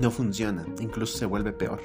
No 0.00 0.10
funciona, 0.10 0.66
incluso 0.80 1.16
se 1.16 1.26
vuelve 1.26 1.52
peor. 1.52 1.80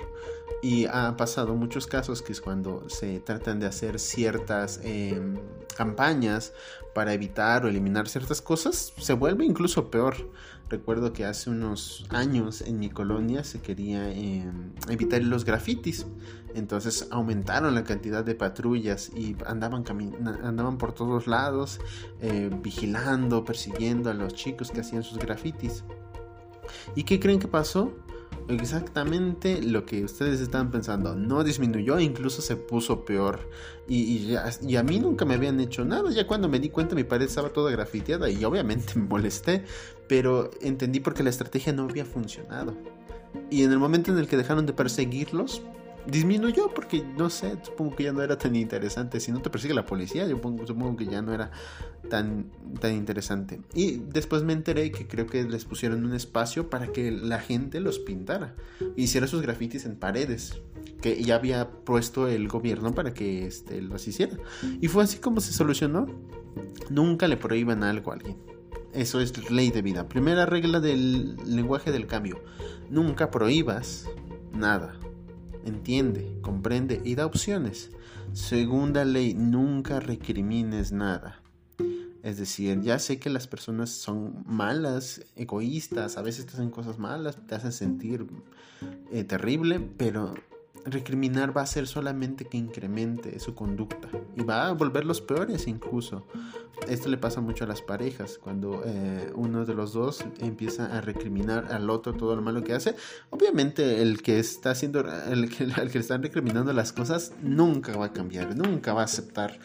Y 0.61 0.85
ha 0.85 1.15
pasado 1.17 1.55
muchos 1.55 1.87
casos 1.87 2.21
que 2.21 2.33
es 2.33 2.41
cuando 2.41 2.87
se 2.87 3.19
tratan 3.19 3.59
de 3.59 3.65
hacer 3.65 3.99
ciertas 3.99 4.79
em, 4.83 5.37
campañas 5.75 6.53
para 6.93 7.13
evitar 7.13 7.65
o 7.65 7.69
eliminar 7.69 8.07
ciertas 8.07 8.41
cosas, 8.41 8.93
se 8.97 9.13
vuelve 9.13 9.45
incluso 9.45 9.89
peor. 9.89 10.15
Recuerdo 10.69 11.13
que 11.13 11.25
hace 11.25 11.49
unos 11.49 12.05
años 12.09 12.61
en 12.61 12.79
mi 12.79 12.89
colonia 12.89 13.43
se 13.43 13.59
quería 13.59 14.11
em, 14.11 14.71
evitar 14.87 15.23
los 15.23 15.45
grafitis. 15.45 16.05
Entonces 16.53 17.07
aumentaron 17.11 17.73
la 17.73 17.83
cantidad 17.83 18.23
de 18.23 18.35
patrullas 18.35 19.09
y 19.15 19.35
andaban, 19.47 19.83
andaban 20.43 20.77
por 20.77 20.93
todos 20.93 21.27
lados 21.27 21.79
eh, 22.21 22.51
vigilando, 22.61 23.43
persiguiendo 23.45 24.09
a 24.09 24.13
los 24.13 24.33
chicos 24.33 24.69
que 24.69 24.81
hacían 24.81 25.03
sus 25.03 25.17
grafitis. 25.17 25.83
¿Y 26.95 27.03
qué 27.03 27.19
creen 27.19 27.39
que 27.39 27.47
pasó? 27.47 27.93
exactamente 28.47 29.61
lo 29.61 29.85
que 29.85 30.03
ustedes 30.03 30.41
estaban 30.41 30.71
pensando. 30.71 31.15
No 31.15 31.43
disminuyó, 31.43 31.99
incluso 31.99 32.41
se 32.41 32.55
puso 32.55 33.05
peor. 33.05 33.49
Y, 33.87 34.35
a 34.35 34.83
mí 34.83 34.99
nunca 34.99 35.25
me 35.25 35.35
habían 35.35 35.59
hecho 35.59 35.85
nada. 35.85 36.11
Ya 36.11 36.27
cuando 36.27 36.49
me 36.49 36.59
di 36.59 36.69
cuenta 36.69 36.95
mi 36.95 37.03
pared 37.03 37.25
estaba 37.25 37.49
toda 37.49 37.71
grafiteada 37.71 38.29
y 38.29 38.43
obviamente 38.43 38.93
me 38.95 39.03
molesté. 39.03 39.63
Pero 40.07 40.51
entendí 40.61 40.99
porque 40.99 41.23
la 41.23 41.29
estrategia 41.29 41.73
no 41.73 41.83
había 41.83 42.05
funcionado. 42.05 42.75
Y 43.49 43.63
en 43.63 43.71
el 43.71 43.79
momento 43.79 44.11
en 44.11 44.17
el 44.17 44.27
que 44.27 44.37
dejaron 44.37 44.65
de 44.65 44.73
perseguirlos, 44.73 45.61
disminuyó 46.07 46.73
porque 46.73 47.03
no 47.17 47.29
sé, 47.29 47.57
supongo 47.63 47.95
que 47.95 48.03
ya 48.03 48.13
no 48.13 48.21
era 48.21 48.37
tan 48.37 48.55
interesante. 48.55 49.19
Si 49.19 49.31
no 49.31 49.41
te 49.41 49.49
persigue 49.49 49.73
la 49.73 49.85
policía, 49.85 50.27
yo 50.27 50.39
supongo, 50.65 50.95
que 50.95 51.05
ya 51.05 51.21
no 51.21 51.33
era 51.33 51.51
tan, 52.09 52.51
tan 52.79 52.93
interesante. 52.93 53.61
Y 53.73 53.97
después 53.97 54.43
me 54.43 54.53
enteré 54.53 54.91
que 54.91 55.07
creo 55.07 55.27
que 55.27 55.43
les 55.43 55.65
pusieron 55.65 56.05
un 56.05 56.13
espacio 56.13 56.69
para 56.69 56.87
que 56.87 57.11
la 57.11 57.39
gente 57.39 57.79
los 57.79 57.99
pintara, 57.99 58.55
hiciera 58.95 59.27
sus 59.27 59.41
grafitis 59.41 59.85
en 59.85 59.95
paredes, 59.95 60.61
que 61.01 61.21
ya 61.23 61.35
había 61.35 61.69
puesto 61.69 62.27
el 62.27 62.47
gobierno 62.47 62.93
para 62.93 63.13
que 63.13 63.45
este, 63.45 63.81
los 63.81 64.07
hiciera. 64.07 64.37
Y 64.79 64.87
fue 64.87 65.03
así 65.03 65.17
como 65.17 65.41
se 65.41 65.53
solucionó. 65.53 66.07
Nunca 66.89 67.27
le 67.27 67.37
prohíban 67.37 67.83
algo 67.83 68.11
a 68.11 68.15
alguien. 68.15 68.37
Eso 68.93 69.21
es 69.21 69.49
ley 69.49 69.71
de 69.71 69.81
vida. 69.81 70.09
Primera 70.09 70.45
regla 70.45 70.81
del 70.81 71.37
lenguaje 71.45 71.91
del 71.91 72.07
cambio. 72.07 72.43
Nunca 72.89 73.31
prohíbas 73.31 74.09
nada 74.53 75.00
entiende, 75.65 76.37
comprende 76.41 77.01
y 77.03 77.15
da 77.15 77.25
opciones. 77.25 77.91
Segunda 78.33 79.05
ley, 79.05 79.33
nunca 79.33 79.99
recrimines 79.99 80.91
nada. 80.91 81.41
Es 82.23 82.37
decir, 82.37 82.81
ya 82.81 82.99
sé 82.99 83.19
que 83.19 83.29
las 83.29 83.47
personas 83.47 83.89
son 83.89 84.43
malas, 84.45 85.25
egoístas, 85.35 86.17
a 86.17 86.21
veces 86.21 86.45
te 86.45 86.53
hacen 86.53 86.69
cosas 86.69 86.99
malas, 86.99 87.35
te 87.47 87.55
hacen 87.55 87.71
sentir 87.71 88.27
eh, 89.11 89.23
terrible, 89.23 89.79
pero 89.97 90.35
recriminar 90.85 91.55
va 91.55 91.61
a 91.61 91.65
ser 91.65 91.87
solamente 91.87 92.45
que 92.45 92.57
incremente 92.57 93.39
su 93.39 93.55
conducta 93.55 94.09
y 94.35 94.43
va 94.43 94.67
a 94.67 94.73
volverlos 94.73 95.21
peores 95.21 95.67
incluso. 95.67 96.25
Esto 96.87 97.09
le 97.09 97.17
pasa 97.17 97.41
mucho 97.41 97.63
a 97.63 97.67
las 97.67 97.81
parejas, 97.81 98.39
cuando 98.41 98.81
eh, 98.85 99.31
uno 99.35 99.65
de 99.65 99.73
los 99.75 99.93
dos 99.93 100.25
empieza 100.39 100.97
a 100.97 101.01
recriminar 101.01 101.71
al 101.71 101.89
otro 101.89 102.13
todo 102.13 102.35
lo 102.35 102.41
malo 102.41 102.63
que 102.63 102.73
hace. 102.73 102.95
Obviamente 103.29 104.01
el 104.01 104.21
que 104.21 104.39
está 104.39 104.71
haciendo, 104.71 105.01
el 105.29 105.49
que, 105.49 105.65
el 105.65 105.73
que 105.73 105.93
le 105.93 105.99
están 105.99 106.23
recriminando 106.23 106.73
las 106.73 106.91
cosas 106.91 107.33
nunca 107.41 107.95
va 107.97 108.07
a 108.07 108.13
cambiar, 108.13 108.55
nunca 108.55 108.93
va 108.93 109.01
a 109.01 109.05
aceptar. 109.05 109.59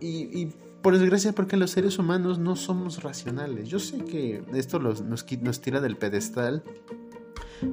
Y, 0.00 0.48
por 0.82 0.96
desgracia, 0.96 1.32
porque 1.32 1.56
los 1.56 1.72
seres 1.72 1.98
humanos 1.98 2.38
no 2.38 2.54
somos 2.54 3.02
racionales. 3.02 3.68
Yo 3.68 3.80
sé 3.80 4.04
que 4.04 4.44
esto 4.54 4.78
nos, 4.78 5.02
nos 5.02 5.60
tira 5.60 5.80
del 5.80 5.96
pedestal 5.96 6.62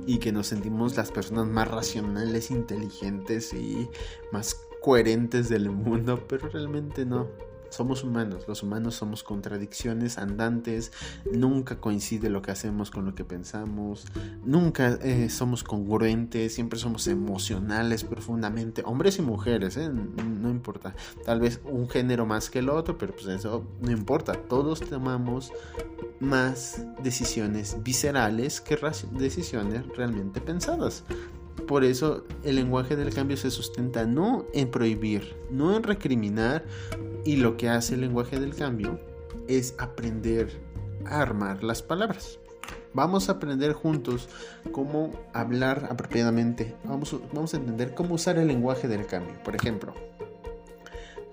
y 0.05 0.19
que 0.19 0.31
nos 0.31 0.47
sentimos 0.47 0.95
las 0.95 1.11
personas 1.11 1.47
más 1.47 1.67
racionales, 1.67 2.51
inteligentes 2.51 3.53
y 3.53 3.89
más 4.31 4.55
coherentes 4.81 5.49
del 5.49 5.69
mundo, 5.69 6.23
pero 6.27 6.49
realmente 6.49 7.05
no. 7.05 7.27
Somos 7.69 8.03
humanos, 8.03 8.45
los 8.47 8.63
humanos 8.63 8.95
somos 8.95 9.23
contradicciones 9.23 10.17
andantes, 10.17 10.91
nunca 11.31 11.79
coincide 11.79 12.29
lo 12.29 12.41
que 12.41 12.51
hacemos 12.51 12.91
con 12.91 13.05
lo 13.05 13.15
que 13.15 13.25
pensamos, 13.25 14.05
nunca 14.43 14.97
eh, 15.01 15.29
somos 15.29 15.63
congruentes, 15.63 16.53
siempre 16.53 16.79
somos 16.79 17.07
emocionales 17.07 18.03
profundamente, 18.03 18.81
hombres 18.85 19.19
y 19.19 19.21
mujeres, 19.21 19.77
eh, 19.77 19.89
no 19.89 20.49
importa, 20.49 20.95
tal 21.25 21.39
vez 21.39 21.59
un 21.65 21.89
género 21.89 22.25
más 22.25 22.49
que 22.49 22.59
el 22.59 22.69
otro, 22.69 22.97
pero 22.97 23.13
pues 23.13 23.27
eso 23.27 23.65
no 23.81 23.91
importa, 23.91 24.33
todos 24.33 24.79
tomamos 24.79 25.51
más 26.19 26.85
decisiones 27.03 27.77
viscerales 27.83 28.61
que 28.61 28.77
decisiones 29.17 29.87
realmente 29.95 30.41
pensadas. 30.41 31.03
Por 31.67 31.83
eso 31.83 32.23
el 32.43 32.55
lenguaje 32.55 32.95
del 32.95 33.13
cambio 33.13 33.37
se 33.37 33.51
sustenta 33.51 34.05
no 34.05 34.45
en 34.53 34.69
prohibir, 34.69 35.35
no 35.49 35.75
en 35.75 35.83
recriminar, 35.83 36.63
y 37.25 37.37
lo 37.37 37.57
que 37.57 37.69
hace 37.69 37.95
el 37.95 38.01
lenguaje 38.01 38.39
del 38.39 38.55
cambio 38.55 38.99
es 39.47 39.75
aprender 39.79 40.49
a 41.05 41.21
armar 41.21 41.63
las 41.63 41.81
palabras. 41.81 42.39
Vamos 42.93 43.27
a 43.27 43.33
aprender 43.33 43.73
juntos 43.73 44.29
cómo 44.71 45.11
hablar 45.33 45.87
apropiadamente. 45.89 46.75
Vamos, 46.85 47.13
a 47.13 47.57
entender 47.57 47.93
cómo 47.93 48.15
usar 48.15 48.37
el 48.37 48.47
lenguaje 48.47 48.87
del 48.87 49.05
cambio. 49.05 49.35
Por 49.43 49.55
ejemplo, 49.55 49.93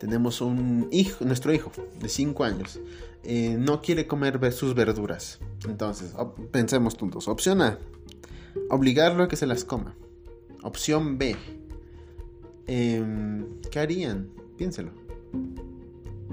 tenemos 0.01 0.41
un 0.41 0.89
hijo, 0.91 1.25
nuestro 1.25 1.53
hijo 1.53 1.71
de 2.01 2.09
5 2.09 2.43
años, 2.43 2.81
eh, 3.23 3.55
no 3.57 3.81
quiere 3.81 4.09
comer 4.09 4.53
sus 4.53 4.75
verduras. 4.75 5.39
Entonces, 5.69 6.15
pensemos 6.51 6.97
juntos. 6.97 7.29
Opción 7.29 7.63
A, 7.63 7.79
obligarlo 8.69 9.23
a 9.23 9.29
que 9.29 9.37
se 9.37 9.47
las 9.47 9.65
coma. 9.65 9.95
Opción 10.63 11.19
B, 11.19 11.37
em, 12.67 13.61
¿qué 13.71 13.81
harían? 13.81 14.29
Piénselo. 14.57 14.93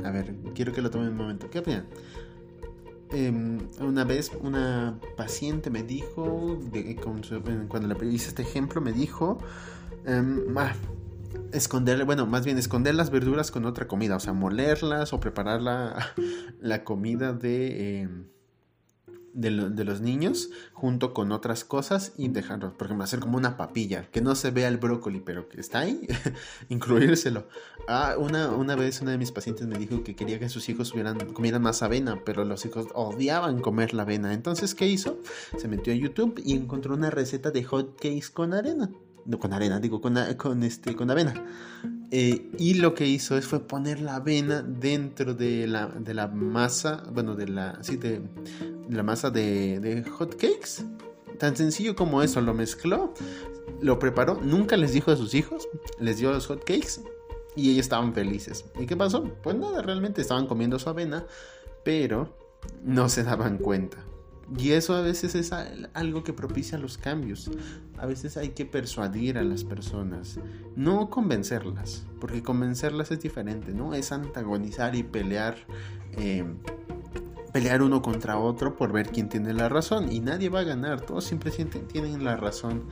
A 0.03 0.11
ver, 0.11 0.35
quiero 0.53 0.71
que 0.71 0.81
lo 0.81 0.89
tomen 0.89 1.09
un 1.09 1.17
momento. 1.17 1.49
¿Qué 1.49 1.59
opinan? 1.59 1.87
Em, 3.11 3.57
una 3.79 4.03
vez 4.03 4.31
una 4.41 4.99
paciente 5.17 5.71
me 5.71 5.81
dijo, 5.81 6.59
cuando 7.67 7.87
le 7.87 8.05
hice 8.05 8.29
este 8.29 8.43
ejemplo, 8.43 8.81
me 8.81 8.93
dijo, 8.93 9.39
em, 10.05 10.55
ah, 10.57 10.73
esconder, 11.51 12.05
bueno, 12.05 12.27
más 12.27 12.45
bien 12.45 12.57
esconder 12.59 12.93
las 12.93 13.09
verduras 13.09 13.49
con 13.49 13.65
otra 13.65 13.87
comida, 13.87 14.15
o 14.15 14.19
sea, 14.19 14.33
molerlas 14.33 15.11
o 15.13 15.19
preparar 15.19 15.61
la, 15.61 16.13
la 16.59 16.83
comida 16.83 17.33
de... 17.33 18.07
De, 19.33 19.51
los 19.51 20.01
niños 20.01 20.49
junto 20.73 21.13
con 21.13 21.31
otras 21.31 21.63
cosas 21.63 22.13
y 22.17 22.27
dejarlos, 22.29 22.73
por 22.73 22.87
ejemplo, 22.87 23.03
hacer 23.03 23.19
como 23.19 23.37
una 23.37 23.57
papilla, 23.57 24.09
que 24.11 24.21
no 24.21 24.35
se 24.35 24.51
vea 24.51 24.67
el 24.67 24.77
brócoli, 24.77 25.19
pero 25.19 25.47
que 25.47 25.61
está 25.61 25.79
ahí, 25.79 26.07
incluírselo. 26.69 27.47
Ah, 27.87 28.15
una, 28.17 28.49
una 28.49 28.75
vez 28.75 29.01
una 29.01 29.11
de 29.11 29.17
mis 29.17 29.31
pacientes 29.31 29.67
me 29.67 29.77
dijo 29.77 30.03
que 30.03 30.15
quería 30.15 30.39
que 30.39 30.49
sus 30.49 30.67
hijos 30.69 30.93
comieran 31.33 31.61
más 31.61 31.83
avena, 31.83 32.21
pero 32.25 32.45
los 32.45 32.65
hijos 32.65 32.87
odiaban 32.93 33.61
comer 33.61 33.93
la 33.93 34.03
avena. 34.03 34.33
Entonces, 34.33 34.75
¿qué 34.75 34.87
hizo? 34.87 35.19
Se 35.57 35.67
metió 35.67 35.93
a 35.93 35.95
YouTube 35.95 36.41
y 36.43 36.55
encontró 36.55 36.95
una 36.95 37.09
receta 37.09 37.51
de 37.51 37.63
hot 37.63 37.95
cakes 37.95 38.29
con 38.33 38.53
arena. 38.53 38.89
No, 39.25 39.39
con 39.39 39.53
arena, 39.53 39.79
digo, 39.79 40.01
con, 40.01 40.17
con, 40.37 40.63
este, 40.63 40.95
con 40.95 41.11
avena. 41.11 41.33
Eh, 42.11 42.49
y 42.57 42.75
lo 42.75 42.95
que 42.95 43.07
hizo 43.07 43.37
es 43.37 43.45
fue 43.45 43.59
poner 43.59 44.01
la 44.01 44.15
avena 44.15 44.63
dentro 44.63 45.35
de 45.35 45.67
la, 45.67 45.87
de 45.87 46.13
la 46.13 46.27
masa, 46.27 47.03
bueno, 47.11 47.35
de 47.35 47.47
la, 47.47 47.77
sí, 47.83 47.97
de, 47.97 48.21
la 48.89 49.03
masa 49.03 49.29
de, 49.29 49.79
de 49.79 50.03
hot 50.03 50.35
cakes. 50.35 50.83
Tan 51.37 51.55
sencillo 51.55 51.95
como 51.95 52.23
eso, 52.23 52.41
lo 52.41 52.53
mezcló, 52.53 53.13
lo 53.81 53.99
preparó, 53.99 54.39
nunca 54.41 54.75
les 54.75 54.91
dijo 54.91 55.11
a 55.11 55.15
sus 55.15 55.35
hijos, 55.35 55.67
les 55.99 56.17
dio 56.17 56.31
los 56.31 56.47
hot 56.47 56.63
cakes 56.63 57.01
y 57.55 57.71
ellos 57.71 57.85
estaban 57.85 58.13
felices. 58.13 58.65
¿Y 58.79 58.85
qué 58.85 58.97
pasó? 58.97 59.23
Pues 59.43 59.55
nada, 59.55 59.81
realmente 59.81 60.21
estaban 60.21 60.47
comiendo 60.47 60.79
su 60.79 60.89
avena, 60.89 61.25
pero 61.83 62.35
no 62.83 63.07
se 63.07 63.23
daban 63.23 63.57
cuenta. 63.57 63.97
Y 64.57 64.71
eso 64.71 64.95
a 64.95 65.01
veces 65.01 65.35
es 65.35 65.51
algo 65.93 66.23
que 66.23 66.33
propicia 66.33 66.77
los 66.77 66.97
cambios. 66.97 67.51
A 67.97 68.05
veces 68.05 68.37
hay 68.37 68.49
que 68.49 68.65
persuadir 68.65 69.37
a 69.37 69.43
las 69.43 69.63
personas, 69.63 70.39
no 70.75 71.09
convencerlas, 71.09 72.05
porque 72.19 72.41
convencerlas 72.41 73.11
es 73.11 73.21
diferente, 73.21 73.73
¿no? 73.73 73.93
Es 73.93 74.11
antagonizar 74.11 74.95
y 74.95 75.03
pelear 75.03 75.57
eh, 76.13 76.45
pelear 77.51 77.81
uno 77.81 78.01
contra 78.01 78.37
otro 78.37 78.75
por 78.75 78.91
ver 78.91 79.09
quién 79.09 79.29
tiene 79.29 79.53
la 79.53 79.69
razón 79.69 80.11
y 80.11 80.19
nadie 80.19 80.49
va 80.49 80.59
a 80.59 80.63
ganar, 80.63 81.01
todos 81.01 81.23
siempre 81.23 81.51
tienen 81.51 82.23
la 82.23 82.35
razón. 82.35 82.83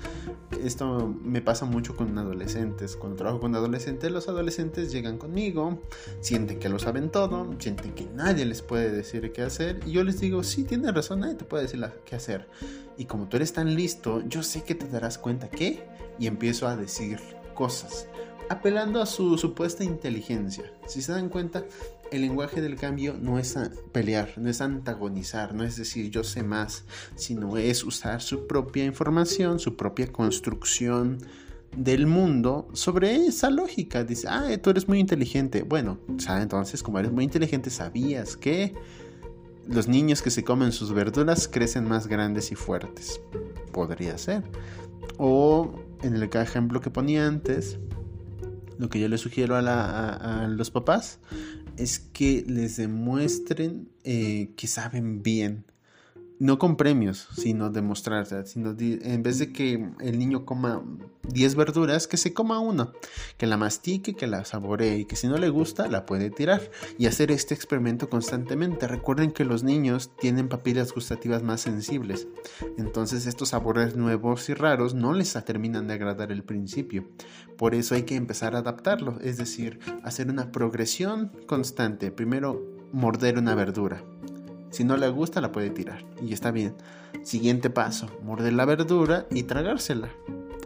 Esto 0.64 1.14
me 1.24 1.42
pasa 1.42 1.66
mucho 1.66 1.96
con 1.96 2.18
adolescentes, 2.18 2.96
cuando 2.96 3.18
trabajo 3.18 3.40
con 3.40 3.56
adolescentes, 3.56 4.12
los 4.12 4.28
adolescentes 4.28 4.92
llegan 4.92 5.18
conmigo, 5.18 5.82
sienten 6.22 6.60
que 6.60 6.70
lo 6.70 6.80
saben 6.80 7.10
todo, 7.10 7.48
sienten 7.60 7.94
que 7.94 8.06
nadie 8.06 8.46
les 8.46 8.62
puede 8.62 8.92
decir 8.92 9.32
qué 9.32 9.44
hacer 9.44 9.80
y 9.86 9.92
yo 9.92 10.04
les 10.04 10.20
digo, 10.20 10.44
sí, 10.44 10.64
tienes 10.64 10.94
razón, 10.94 11.22
nadie 11.22 11.36
te 11.36 11.46
puede 11.46 11.64
decir 11.64 11.84
qué 12.06 12.16
hacer. 12.16 12.48
Y 12.98 13.06
como 13.06 13.28
tú 13.28 13.38
eres 13.38 13.54
tan 13.54 13.76
listo, 13.76 14.24
yo 14.28 14.42
sé 14.44 14.64
que 14.64 14.76
te 14.76 14.88
darás 14.88 15.18
cuenta 15.18 15.50
que 15.50 15.86
y 16.20 16.28
empiezo 16.28 16.68
a 16.68 16.76
decir 16.76 17.20
cosas 17.54 18.08
apelando 18.50 19.02
a 19.02 19.06
su 19.06 19.38
supuesta 19.38 19.84
inteligencia. 19.84 20.72
Si 20.88 21.02
se 21.02 21.12
dan 21.12 21.30
cuenta, 21.30 21.66
el 22.12 22.22
lenguaje 22.22 22.62
del 22.62 22.76
cambio 22.76 23.16
no 23.20 23.40
es 23.40 23.56
pelear, 23.92 24.34
no 24.38 24.50
es 24.50 24.62
antagonizar, 24.62 25.54
no 25.54 25.64
es 25.64 25.76
decir 25.76 26.10
yo 26.10 26.24
sé 26.24 26.44
más, 26.44 26.86
sino 27.16 27.58
es 27.58 27.84
usar 27.84 28.22
su 28.22 28.48
propia 28.48 28.86
información, 28.86 29.60
su 29.60 29.76
propia 29.76 30.12
construcción 30.12 31.20
del 31.76 32.08
mundo 32.08 32.68
sobre 32.74 33.16
esa 33.28 33.50
lógica. 33.50 34.04
Dice, 34.04 34.28
ah, 34.30 34.50
tú 34.62 34.70
eres 34.70 34.88
muy 34.88 35.00
inteligente. 35.00 35.64
Bueno, 35.64 36.00
entonces 36.30 36.82
como 36.82 37.00
eres 37.00 37.12
muy 37.12 37.24
inteligente, 37.24 37.70
sabías 37.70 38.38
que 38.38 38.74
los 39.68 39.88
niños 39.88 40.22
que 40.22 40.32
se 40.32 40.44
comen 40.44 40.72
sus 40.72 40.94
verduras 40.94 41.48
crecen 41.48 41.88
más 41.88 42.08
grandes 42.08 42.52
y 42.52 42.56
fuertes. 42.56 43.20
Podría 43.72 44.18
ser. 44.18 44.44
O 45.18 45.74
en 46.02 46.16
el 46.16 46.24
ejemplo 46.24 46.82
que 46.82 46.90
ponía 46.90 47.28
antes, 47.28 47.78
lo 48.78 48.90
que 48.90 49.00
yo 49.00 49.08
le 49.08 49.18
sugiero 49.18 49.56
a, 49.56 50.48
los 50.50 50.72
papás 50.72 51.20
es 51.78 52.00
que 52.00 52.44
les 52.48 52.78
demuestren 52.78 53.90
eh, 54.04 54.54
que 54.56 54.68
saben 54.68 55.24
bien 55.24 55.66
no 56.40 56.60
con 56.60 56.76
premios, 56.76 57.28
sino 57.36 57.70
demostrar, 57.70 58.28
sino 58.46 58.76
en 58.78 59.24
vez 59.24 59.40
de 59.40 59.52
que 59.52 59.90
el 60.00 60.20
niño 60.20 60.46
coma 60.46 60.84
10 61.30 61.56
verduras, 61.56 62.08
que 62.08 62.18
se 62.18 62.34
coma 62.34 62.60
una, 62.60 62.92
que 63.38 63.48
la 63.48 63.58
mastique, 63.58 64.16
que 64.16 64.28
la 64.28 64.46
saboree 64.46 65.00
y 65.00 65.06
que 65.06 65.16
si 65.16 65.28
no 65.28 65.38
le 65.38 65.50
gusta 65.50 65.88
la 65.88 66.06
puede 66.06 66.30
tirar 66.30 66.62
y 66.98 67.08
hacer 67.08 67.32
este 67.32 67.54
experimento 67.54 68.10
constantemente. 68.10 68.88
Recuerden 68.88 69.32
que 69.32 69.46
los 69.46 69.64
niños 69.64 70.12
tienen 70.20 70.48
papilas 70.48 70.94
gustativas 70.94 71.42
más 71.42 71.62
sensibles, 71.62 72.28
entonces 72.78 73.26
estos 73.26 73.50
sabores 73.50 73.96
nuevos 73.96 74.50
y 74.50 74.54
raros 74.54 74.94
no 74.94 75.14
les 75.14 75.38
terminan 75.46 75.88
de 75.88 75.94
agradar 75.96 76.32
al 76.32 76.44
principio. 76.44 77.08
Por 77.58 77.76
eso 77.76 77.96
hay 77.96 78.04
que 78.04 78.16
empezar 78.16 78.56
a 78.56 78.60
adaptarlo, 78.60 79.20
es 79.22 79.38
decir, 79.38 79.80
hacer 80.04 80.30
una 80.30 80.52
progresión 80.52 81.32
constante. 81.48 82.12
Primero 82.12 82.62
morder 82.92 83.38
una 83.38 83.54
verdura 83.56 84.04
si 84.70 84.84
no 84.84 84.98
le 84.98 85.10
gusta, 85.10 85.42
la 85.42 85.52
puede 85.52 85.70
tirar. 85.70 86.04
Y 86.22 86.34
está 86.34 86.52
bien. 86.52 86.76
Siguiente 87.24 87.70
paso, 87.70 88.10
morder 88.24 88.54
la 88.54 88.66
verdura 88.66 89.26
y 89.32 89.44
tragársela. 89.44 90.10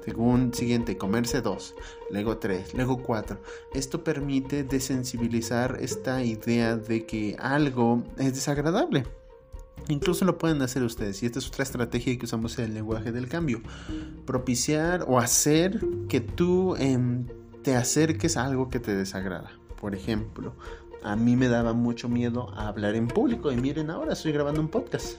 Según 0.04 0.54
siguiente, 0.54 0.98
comerse 0.98 1.42
dos, 1.42 1.76
luego 2.10 2.38
tres, 2.38 2.74
luego 2.74 3.04
cuatro. 3.04 3.40
Esto 3.74 4.04
permite 4.04 4.64
desensibilizar 4.64 5.78
esta 5.80 6.24
idea 6.24 6.76
de 6.76 7.06
que 7.06 7.36
algo 7.40 8.04
es 8.18 8.34
desagradable. 8.34 9.06
Incluso 9.90 10.26
lo 10.26 10.38
pueden 10.38 10.62
hacer 10.62 10.84
ustedes 10.84 11.22
y 11.22 11.26
esta 11.26 11.40
es 11.40 11.48
otra 11.48 11.64
estrategia 11.64 12.18
que 12.18 12.26
usamos 12.26 12.58
en 12.58 12.66
el 12.66 12.74
lenguaje 12.74 13.12
del 13.12 13.28
cambio. 13.28 13.62
Propiciar 14.26 15.06
o 15.08 15.20
hacer 15.20 15.80
que 16.08 16.22
tú 16.22 16.76
em, 16.78 17.28
te 17.64 17.76
acerques 17.76 18.38
a 18.38 18.46
algo 18.46 18.70
que 18.70 18.80
te 18.80 18.96
desagrada. 18.96 19.52
Por 19.80 19.96
ejemplo, 19.96 20.54
a 21.04 21.16
mí 21.16 21.36
me 21.36 21.48
daba 21.48 21.74
mucho 21.74 22.10
miedo 22.10 22.50
a 22.56 22.68
hablar 22.68 22.96
en 22.96 23.08
público 23.08 23.52
y 23.52 23.58
miren 23.58 23.90
ahora 23.90 24.14
estoy 24.14 24.32
grabando 24.32 24.62
un 24.62 24.70
podcast. 24.70 25.18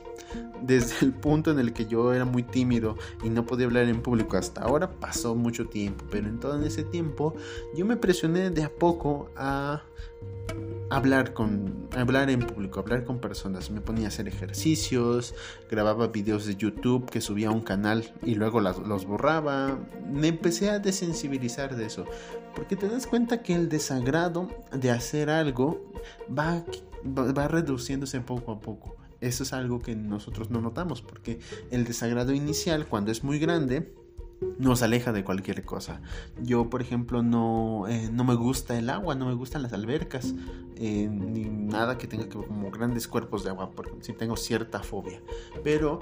Desde 0.62 1.06
el 1.06 1.12
punto 1.12 1.50
en 1.50 1.58
el 1.58 1.72
que 1.72 1.86
yo 1.86 2.14
era 2.14 2.24
muy 2.24 2.42
tímido 2.42 2.96
y 3.22 3.30
no 3.30 3.44
podía 3.44 3.66
hablar 3.66 3.88
en 3.88 4.00
público 4.00 4.36
hasta 4.36 4.62
ahora 4.62 4.90
pasó 4.90 5.34
mucho 5.34 5.66
tiempo, 5.66 6.04
pero 6.10 6.28
en 6.28 6.38
todo 6.38 6.62
ese 6.64 6.84
tiempo 6.84 7.34
yo 7.74 7.84
me 7.84 7.96
presioné 7.96 8.50
de 8.50 8.62
a 8.62 8.70
poco 8.70 9.30
a 9.36 9.82
hablar 10.92 11.32
con 11.32 11.88
hablar 11.96 12.30
en 12.30 12.40
público, 12.40 12.80
hablar 12.80 13.04
con 13.04 13.18
personas. 13.18 13.70
Me 13.70 13.80
ponía 13.80 14.06
a 14.06 14.08
hacer 14.08 14.28
ejercicios, 14.28 15.34
grababa 15.70 16.08
videos 16.08 16.46
de 16.46 16.56
YouTube 16.56 17.10
que 17.10 17.20
subía 17.20 17.48
a 17.48 17.50
un 17.50 17.62
canal 17.62 18.12
y 18.22 18.34
luego 18.34 18.60
los 18.60 19.06
borraba. 19.06 19.78
Me 20.10 20.28
empecé 20.28 20.70
a 20.70 20.78
desensibilizar 20.78 21.76
de 21.76 21.86
eso, 21.86 22.04
porque 22.54 22.76
te 22.76 22.88
das 22.88 23.06
cuenta 23.06 23.42
que 23.42 23.54
el 23.54 23.68
desagrado 23.68 24.48
de 24.72 24.90
hacer 24.90 25.30
algo 25.30 25.92
va, 26.26 26.64
va 27.04 27.48
reduciéndose 27.48 28.20
poco 28.20 28.52
a 28.52 28.60
poco. 28.60 28.96
Eso 29.20 29.44
es 29.44 29.52
algo 29.52 29.78
que 29.78 29.94
nosotros 29.94 30.50
no 30.50 30.60
notamos, 30.60 31.00
porque 31.00 31.38
el 31.70 31.84
desagrado 31.84 32.32
inicial, 32.32 32.86
cuando 32.86 33.12
es 33.12 33.22
muy 33.22 33.38
grande, 33.38 33.94
nos 34.58 34.82
aleja 34.82 35.12
de 35.12 35.24
cualquier 35.24 35.64
cosa. 35.64 36.00
Yo, 36.42 36.68
por 36.68 36.82
ejemplo, 36.82 37.22
no, 37.22 37.86
eh, 37.88 38.10
no 38.12 38.24
me 38.24 38.34
gusta 38.34 38.76
el 38.76 38.90
agua, 38.90 39.14
no 39.14 39.26
me 39.26 39.34
gustan 39.34 39.62
las 39.62 39.72
albercas, 39.72 40.34
eh, 40.76 41.08
ni 41.08 41.44
nada 41.44 41.98
que 41.98 42.06
tenga 42.08 42.28
que 42.28 42.38
ver 42.38 42.48
como 42.48 42.70
grandes 42.70 43.06
cuerpos 43.06 43.44
de 43.44 43.50
agua, 43.50 43.70
porque 43.70 43.92
si 44.00 44.12
tengo 44.12 44.36
cierta 44.36 44.82
fobia. 44.82 45.20
Pero 45.62 46.00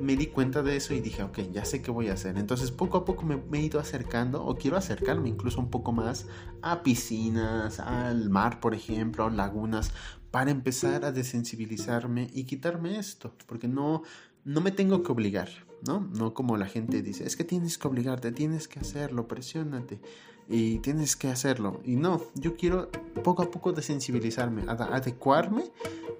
me 0.00 0.16
di 0.16 0.26
cuenta 0.26 0.62
de 0.62 0.76
eso 0.76 0.94
y 0.94 1.00
dije, 1.00 1.22
ok, 1.22 1.40
ya 1.52 1.64
sé 1.64 1.82
qué 1.82 1.90
voy 1.90 2.08
a 2.08 2.14
hacer. 2.14 2.36
Entonces 2.38 2.70
poco 2.70 2.98
a 2.98 3.04
poco 3.04 3.24
me, 3.24 3.36
me, 3.36 3.58
he 3.58 3.62
ido 3.62 3.80
acercando, 3.80 4.44
o 4.44 4.56
quiero 4.56 4.76
acercarme 4.76 5.28
incluso 5.28 5.60
un 5.60 5.70
poco 5.70 5.92
más 5.92 6.26
a 6.62 6.82
piscinas, 6.82 7.80
al 7.80 8.30
mar, 8.30 8.60
por 8.60 8.74
ejemplo, 8.74 9.28
lagunas, 9.30 9.92
para 10.30 10.50
empezar 10.50 11.04
a 11.04 11.12
desensibilizarme 11.12 12.28
y 12.32 12.44
quitarme 12.44 12.98
esto, 12.98 13.34
porque 13.46 13.68
no, 13.68 14.02
no 14.44 14.60
me 14.60 14.72
tengo 14.72 15.02
que 15.02 15.12
obligar, 15.12 15.48
¿no? 15.86 16.00
No 16.00 16.34
como 16.34 16.56
la 16.56 16.66
gente 16.66 17.02
dice, 17.02 17.24
es 17.24 17.36
que 17.36 17.44
tienes 17.44 17.78
que 17.78 17.86
obligarte, 17.86 18.32
tienes 18.32 18.66
que 18.66 18.80
hacerlo, 18.80 19.28
presiónate 19.28 20.00
y 20.48 20.78
tienes 20.78 21.16
que 21.16 21.28
hacerlo. 21.28 21.80
Y 21.84 21.96
no, 21.96 22.22
yo 22.34 22.56
quiero 22.56 22.90
poco 23.22 23.42
a 23.42 23.50
poco 23.50 23.72
desensibilizarme, 23.72 24.64
adecuarme 24.68 25.64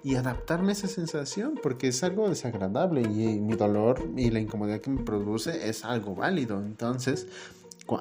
y 0.03 0.15
adaptarme 0.15 0.69
a 0.69 0.73
esa 0.73 0.87
sensación 0.87 1.59
porque 1.61 1.87
es 1.87 2.03
algo 2.03 2.29
desagradable 2.29 3.01
y 3.01 3.39
mi 3.39 3.55
dolor 3.55 4.07
y 4.15 4.29
la 4.31 4.39
incomodidad 4.39 4.81
que 4.81 4.89
me 4.89 5.03
produce 5.03 5.69
es 5.69 5.85
algo 5.85 6.15
válido. 6.15 6.61
Entonces, 6.61 7.27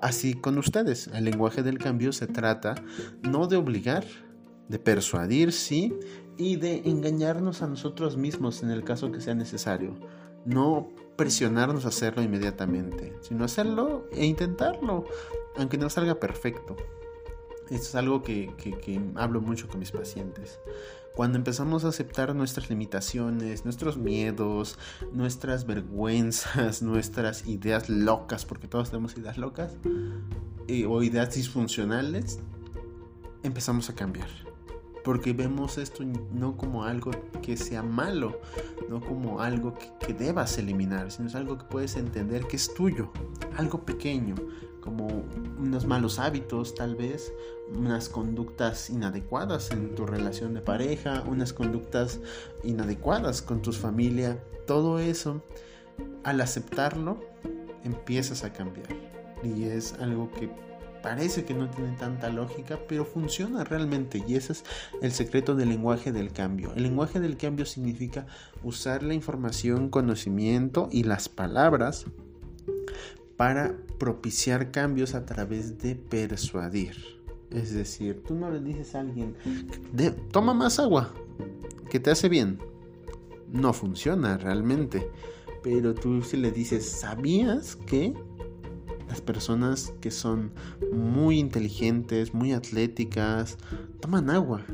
así 0.02 0.34
con 0.34 0.58
ustedes, 0.58 1.08
el 1.08 1.24
lenguaje 1.24 1.62
del 1.62 1.78
cambio 1.78 2.12
se 2.12 2.26
trata 2.26 2.74
no 3.22 3.46
de 3.46 3.56
obligar, 3.56 4.04
de 4.68 4.78
persuadir, 4.78 5.52
sí, 5.52 5.94
y 6.36 6.56
de 6.56 6.82
engañarnos 6.86 7.62
a 7.62 7.68
nosotros 7.68 8.16
mismos 8.16 8.62
en 8.62 8.70
el 8.70 8.82
caso 8.82 9.12
que 9.12 9.20
sea 9.20 9.34
necesario. 9.34 9.94
No 10.44 10.90
presionarnos 11.16 11.84
a 11.84 11.88
hacerlo 11.88 12.22
inmediatamente, 12.22 13.16
sino 13.20 13.44
hacerlo 13.44 14.08
e 14.12 14.24
intentarlo, 14.24 15.04
aunque 15.56 15.78
no 15.78 15.88
salga 15.90 16.18
perfecto. 16.20 16.76
Esto 17.70 17.88
es 17.88 17.94
algo 17.94 18.22
que, 18.22 18.52
que, 18.56 19.00
hablo 19.14 19.40
mucho 19.40 19.68
con 19.68 19.80
mis 19.80 19.90
pacientes. 19.90 20.58
Cuando 21.14 21.38
empezamos 21.38 21.84
a 21.84 21.88
aceptar 21.88 22.34
nuestras 22.34 22.68
limitaciones, 22.68 23.64
nuestros 23.64 23.96
miedos, 23.96 24.78
nuestras 25.12 25.64
vergüenzas, 25.64 26.82
nuestras 26.82 27.46
ideas 27.46 27.88
locas, 27.88 28.44
porque 28.44 28.68
todos 28.68 28.90
tenemos 28.90 29.16
ideas 29.16 29.38
locas, 29.38 29.76
eh, 30.68 30.84
o 30.86 31.02
ideas 31.02 31.34
disfuncionales, 31.34 32.40
empezamos 33.42 33.88
a 33.88 33.94
cambiar 33.94 34.28
porque 35.04 35.34
vemos 35.34 35.76
esto 35.76 36.02
no 36.32 36.56
como 36.56 36.84
algo 36.84 37.10
que 37.42 37.56
sea 37.56 37.82
malo, 37.82 38.40
no 38.88 39.00
como 39.00 39.40
algo 39.40 39.74
que, 40.00 40.14
debas 40.14 40.56
eliminar, 40.58 41.10
sino 41.12 41.28
es 41.28 41.34
algo 41.34 41.58
que 41.58 41.64
puedes 41.64 41.96
entender 41.96 42.46
que 42.46 42.56
es 42.56 42.72
tuyo, 42.72 43.12
algo 43.56 43.84
pequeño, 43.84 44.34
como 44.80 45.06
unos 45.58 45.86
malos 45.86 46.18
hábitos 46.18 46.74
tal 46.74 46.96
vez, 46.96 47.32
unas 47.74 48.08
conductas 48.08 48.88
inadecuadas 48.88 49.70
en 49.70 49.94
tu 49.94 50.06
relación 50.06 50.54
de 50.54 50.62
pareja, 50.62 51.22
unas 51.26 51.52
conductas 51.52 52.20
inadecuadas 52.62 53.42
con 53.42 53.60
tu 53.60 53.72
familia, 53.72 54.42
todo 54.66 54.98
eso, 54.98 55.42
al 56.22 56.40
aceptarlo, 56.40 57.20
empiezas 57.84 58.42
a 58.42 58.52
cambiar. 58.52 58.88
Y 59.42 59.64
es 59.64 59.92
algo 59.94 60.30
que 60.32 60.48
parece 61.04 61.44
que 61.44 61.52
no 61.52 61.68
tiene 61.68 61.94
tanta 61.98 62.30
lógica, 62.30 62.78
pero 62.88 63.04
funciona 63.04 63.62
realmente 63.62 64.24
y 64.26 64.36
ese 64.36 64.52
es 64.54 64.64
el 65.02 65.12
secreto 65.12 65.54
del 65.54 65.68
lenguaje 65.68 66.12
del 66.12 66.32
cambio. 66.32 66.72
El 66.74 66.84
lenguaje 66.84 67.20
del 67.20 67.36
cambio 67.36 67.66
significa 67.66 68.26
usar 68.62 69.02
la 69.02 69.12
información, 69.12 69.90
conocimiento 69.90 70.88
y 70.90 71.02
las 71.02 71.28
palabras 71.28 72.06
para 73.36 73.76
propiciar 73.98 74.70
cambios 74.70 75.14
a 75.14 75.26
través 75.26 75.76
de 75.76 75.94
persuadir. 75.94 76.96
Es 77.50 77.74
decir, 77.74 78.22
tú 78.26 78.34
no 78.34 78.50
le 78.50 78.60
dices 78.60 78.94
a 78.94 79.00
alguien, 79.00 79.36
toma 80.32 80.54
más 80.54 80.78
agua, 80.78 81.12
que 81.90 82.00
te 82.00 82.12
hace 82.12 82.30
bien. 82.30 82.58
No 83.52 83.74
funciona 83.74 84.38
realmente. 84.38 85.06
Pero 85.62 85.94
tú 85.94 86.22
si 86.22 86.38
le 86.38 86.50
dices, 86.50 86.86
¿sabías 86.86 87.76
que 87.76 88.14
las 89.14 89.20
personas 89.20 89.92
que 90.00 90.10
son 90.10 90.50
muy 90.92 91.38
inteligentes, 91.38 92.34
muy 92.34 92.52
atléticas, 92.52 93.58
toman 94.00 94.28
agua. 94.28 94.64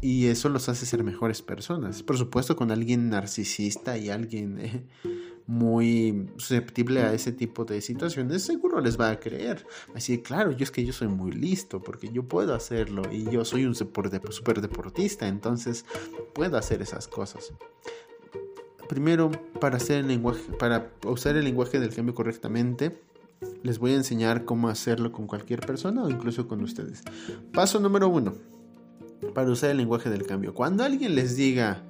y 0.00 0.28
eso 0.28 0.48
los 0.48 0.70
hace 0.70 0.86
ser 0.86 1.04
mejores 1.04 1.42
personas. 1.42 2.02
Por 2.02 2.16
supuesto, 2.16 2.56
con 2.56 2.70
alguien 2.70 3.10
narcisista 3.10 3.98
y 3.98 4.08
alguien 4.08 4.58
eh, 4.60 4.86
muy 5.46 6.26
susceptible 6.38 7.02
a 7.02 7.12
ese 7.12 7.32
tipo 7.32 7.66
de 7.66 7.82
situaciones, 7.82 8.42
seguro 8.42 8.80
les 8.80 8.98
va 8.98 9.10
a 9.10 9.20
creer. 9.20 9.66
Así, 9.94 10.22
claro, 10.22 10.50
yo 10.52 10.64
es 10.64 10.70
que 10.70 10.86
yo 10.86 10.94
soy 10.94 11.08
muy 11.08 11.32
listo 11.32 11.82
porque 11.82 12.08
yo 12.10 12.22
puedo 12.26 12.54
hacerlo 12.54 13.02
y 13.12 13.24
yo 13.30 13.44
soy 13.44 13.66
un 13.66 13.74
super 13.74 14.08
deportista, 14.08 15.28
entonces 15.28 15.84
puedo 16.32 16.56
hacer 16.56 16.80
esas 16.80 17.08
cosas. 17.08 17.52
Primero, 18.88 19.30
para 19.60 19.76
hacer 19.76 19.98
el 19.98 20.08
lenguaje, 20.08 20.42
para 20.58 20.90
usar 21.06 21.36
el 21.36 21.44
lenguaje 21.44 21.78
del 21.78 21.94
cambio 21.94 22.14
correctamente, 22.14 22.98
les 23.62 23.78
voy 23.78 23.92
a 23.92 23.96
enseñar 23.96 24.44
cómo 24.44 24.68
hacerlo 24.68 25.12
con 25.12 25.26
cualquier 25.26 25.60
persona 25.60 26.02
o 26.04 26.10
incluso 26.10 26.48
con 26.48 26.62
ustedes. 26.62 27.02
Paso 27.52 27.80
número 27.80 28.08
uno, 28.08 28.34
para 29.34 29.50
usar 29.50 29.70
el 29.70 29.78
lenguaje 29.78 30.10
del 30.10 30.26
cambio. 30.26 30.54
Cuando 30.54 30.84
alguien 30.84 31.14
les 31.14 31.36
diga, 31.36 31.82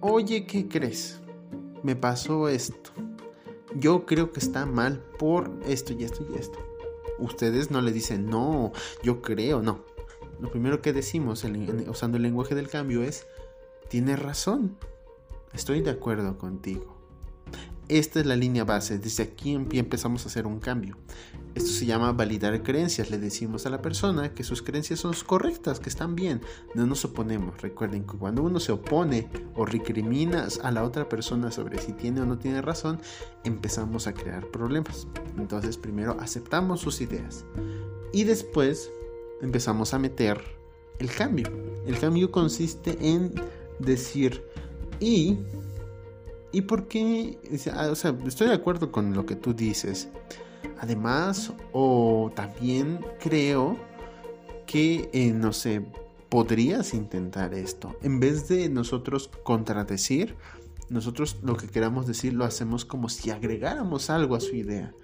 oye, 0.00 0.46
¿qué 0.46 0.68
crees? 0.68 1.20
Me 1.82 1.96
pasó 1.96 2.48
esto. 2.48 2.90
Yo 3.76 4.06
creo 4.06 4.32
que 4.32 4.40
está 4.40 4.66
mal 4.66 5.00
por 5.18 5.50
esto 5.66 5.92
y 5.92 6.04
esto 6.04 6.26
y 6.30 6.38
esto. 6.38 6.58
Ustedes 7.18 7.70
no 7.70 7.80
le 7.80 7.92
dicen, 7.92 8.26
no, 8.26 8.72
yo 9.02 9.22
creo, 9.22 9.62
no. 9.62 9.84
Lo 10.40 10.50
primero 10.50 10.82
que 10.82 10.92
decimos 10.92 11.44
usando 11.88 12.16
el 12.16 12.22
lenguaje 12.22 12.54
del 12.54 12.68
cambio 12.68 13.02
es, 13.02 13.26
tienes 13.88 14.20
razón, 14.20 14.76
estoy 15.52 15.80
de 15.82 15.90
acuerdo 15.90 16.38
contigo. 16.38 16.97
Esta 17.88 18.20
es 18.20 18.26
la 18.26 18.36
línea 18.36 18.64
base, 18.64 18.98
desde 18.98 19.22
aquí 19.22 19.54
empezamos 19.54 20.24
a 20.24 20.28
hacer 20.28 20.46
un 20.46 20.60
cambio. 20.60 20.98
Esto 21.54 21.70
se 21.70 21.86
llama 21.86 22.12
validar 22.12 22.62
creencias, 22.62 23.10
le 23.10 23.16
decimos 23.16 23.64
a 23.64 23.70
la 23.70 23.80
persona 23.80 24.34
que 24.34 24.44
sus 24.44 24.60
creencias 24.60 25.00
son 25.00 25.14
correctas, 25.26 25.80
que 25.80 25.88
están 25.88 26.14
bien, 26.14 26.42
no 26.74 26.86
nos 26.86 27.06
oponemos. 27.06 27.62
Recuerden 27.62 28.04
que 28.04 28.18
cuando 28.18 28.42
uno 28.42 28.60
se 28.60 28.72
opone 28.72 29.28
o 29.54 29.64
recrimina 29.64 30.46
a 30.62 30.70
la 30.70 30.84
otra 30.84 31.08
persona 31.08 31.50
sobre 31.50 31.78
si 31.78 31.92
tiene 31.94 32.20
o 32.20 32.26
no 32.26 32.38
tiene 32.38 32.60
razón, 32.60 33.00
empezamos 33.44 34.06
a 34.06 34.12
crear 34.12 34.46
problemas. 34.48 35.06
Entonces 35.38 35.78
primero 35.78 36.16
aceptamos 36.20 36.80
sus 36.80 37.00
ideas 37.00 37.46
y 38.12 38.24
después 38.24 38.90
empezamos 39.40 39.94
a 39.94 39.98
meter 39.98 40.42
el 40.98 41.10
cambio. 41.10 41.50
El 41.86 41.98
cambio 41.98 42.30
consiste 42.30 42.98
en 43.00 43.32
decir 43.78 44.44
y 45.00 45.38
¿Y 46.52 46.62
por 46.62 46.88
qué? 46.88 47.38
Ah, 47.72 47.88
o 47.90 47.94
sea, 47.94 48.16
estoy 48.26 48.48
de 48.48 48.54
acuerdo 48.54 48.90
con 48.90 49.14
lo 49.14 49.26
que 49.26 49.36
tú 49.36 49.54
dices. 49.54 50.08
Además, 50.80 51.52
o 51.72 52.30
también 52.34 53.00
creo 53.20 53.76
que, 54.66 55.10
eh, 55.12 55.32
no 55.32 55.52
sé, 55.52 55.84
podrías 56.28 56.94
intentar 56.94 57.54
esto. 57.54 57.96
En 58.02 58.20
vez 58.20 58.48
de 58.48 58.68
nosotros 58.68 59.30
contradecir, 59.42 60.36
nosotros 60.88 61.38
lo 61.42 61.56
que 61.56 61.68
queramos 61.68 62.06
decir 62.06 62.32
lo 62.32 62.44
hacemos 62.44 62.84
como 62.84 63.08
si 63.08 63.30
agregáramos 63.30 64.08
algo 64.10 64.34
a 64.34 64.40
su 64.40 64.56
idea. 64.56 64.94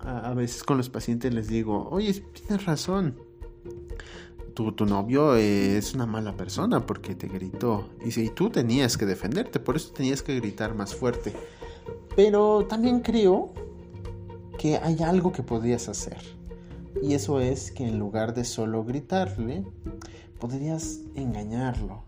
A, 0.00 0.30
a 0.30 0.34
veces 0.34 0.64
con 0.64 0.76
los 0.76 0.88
pacientes 0.88 1.32
les 1.34 1.48
digo, 1.48 1.88
oye, 1.90 2.12
tienes 2.32 2.64
razón 2.64 3.16
tu, 4.72 4.86
novio 4.86 5.36
es 5.36 5.94
una 5.94 6.06
mala 6.06 6.36
persona 6.36 6.84
porque 6.84 7.14
te 7.14 7.28
gritó. 7.28 7.88
Y 8.04 8.30
tú 8.30 8.50
tenías 8.50 8.96
que 8.96 9.06
defenderte, 9.06 9.60
por 9.60 9.76
eso 9.76 9.92
tenías 9.92 10.22
que 10.22 10.34
gritar 10.34 10.74
más 10.74 10.94
fuerte. 10.94 11.32
Pero 12.16 12.66
también 12.66 13.00
creo 13.00 13.52
que 14.58 14.76
hay 14.76 15.02
algo 15.02 15.32
que 15.32 15.42
podrías 15.42 15.88
hacer. 15.88 16.18
Y 17.00 17.14
eso 17.14 17.40
es 17.40 17.70
que 17.70 17.86
en 17.86 17.98
lugar 17.98 18.34
de 18.34 18.44
solo 18.44 18.84
gritarle, 18.84 19.64
podrías 20.40 21.00
engañarlo 21.14 22.02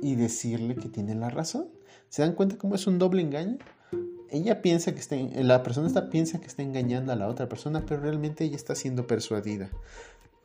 y 0.00 0.16
decirle 0.16 0.74
que 0.74 0.88
tiene 0.88 1.14
la 1.14 1.30
razón. 1.30 1.68
¿Se 2.08 2.22
dan 2.22 2.34
cuenta 2.34 2.58
cómo 2.58 2.74
es 2.74 2.86
un 2.86 2.98
doble 2.98 3.22
engaño? 3.22 3.58
Ella 4.30 4.62
piensa 4.62 4.92
que 4.94 5.00
está, 5.00 5.16
la 5.16 5.62
persona 5.62 6.10
piensa 6.10 6.40
que 6.40 6.46
está 6.46 6.62
engañando 6.62 7.12
a 7.12 7.16
la 7.16 7.28
otra 7.28 7.48
persona, 7.48 7.84
pero 7.86 8.00
realmente 8.00 8.44
ella 8.44 8.56
está 8.56 8.74
siendo 8.74 9.06
persuadida. 9.06 9.70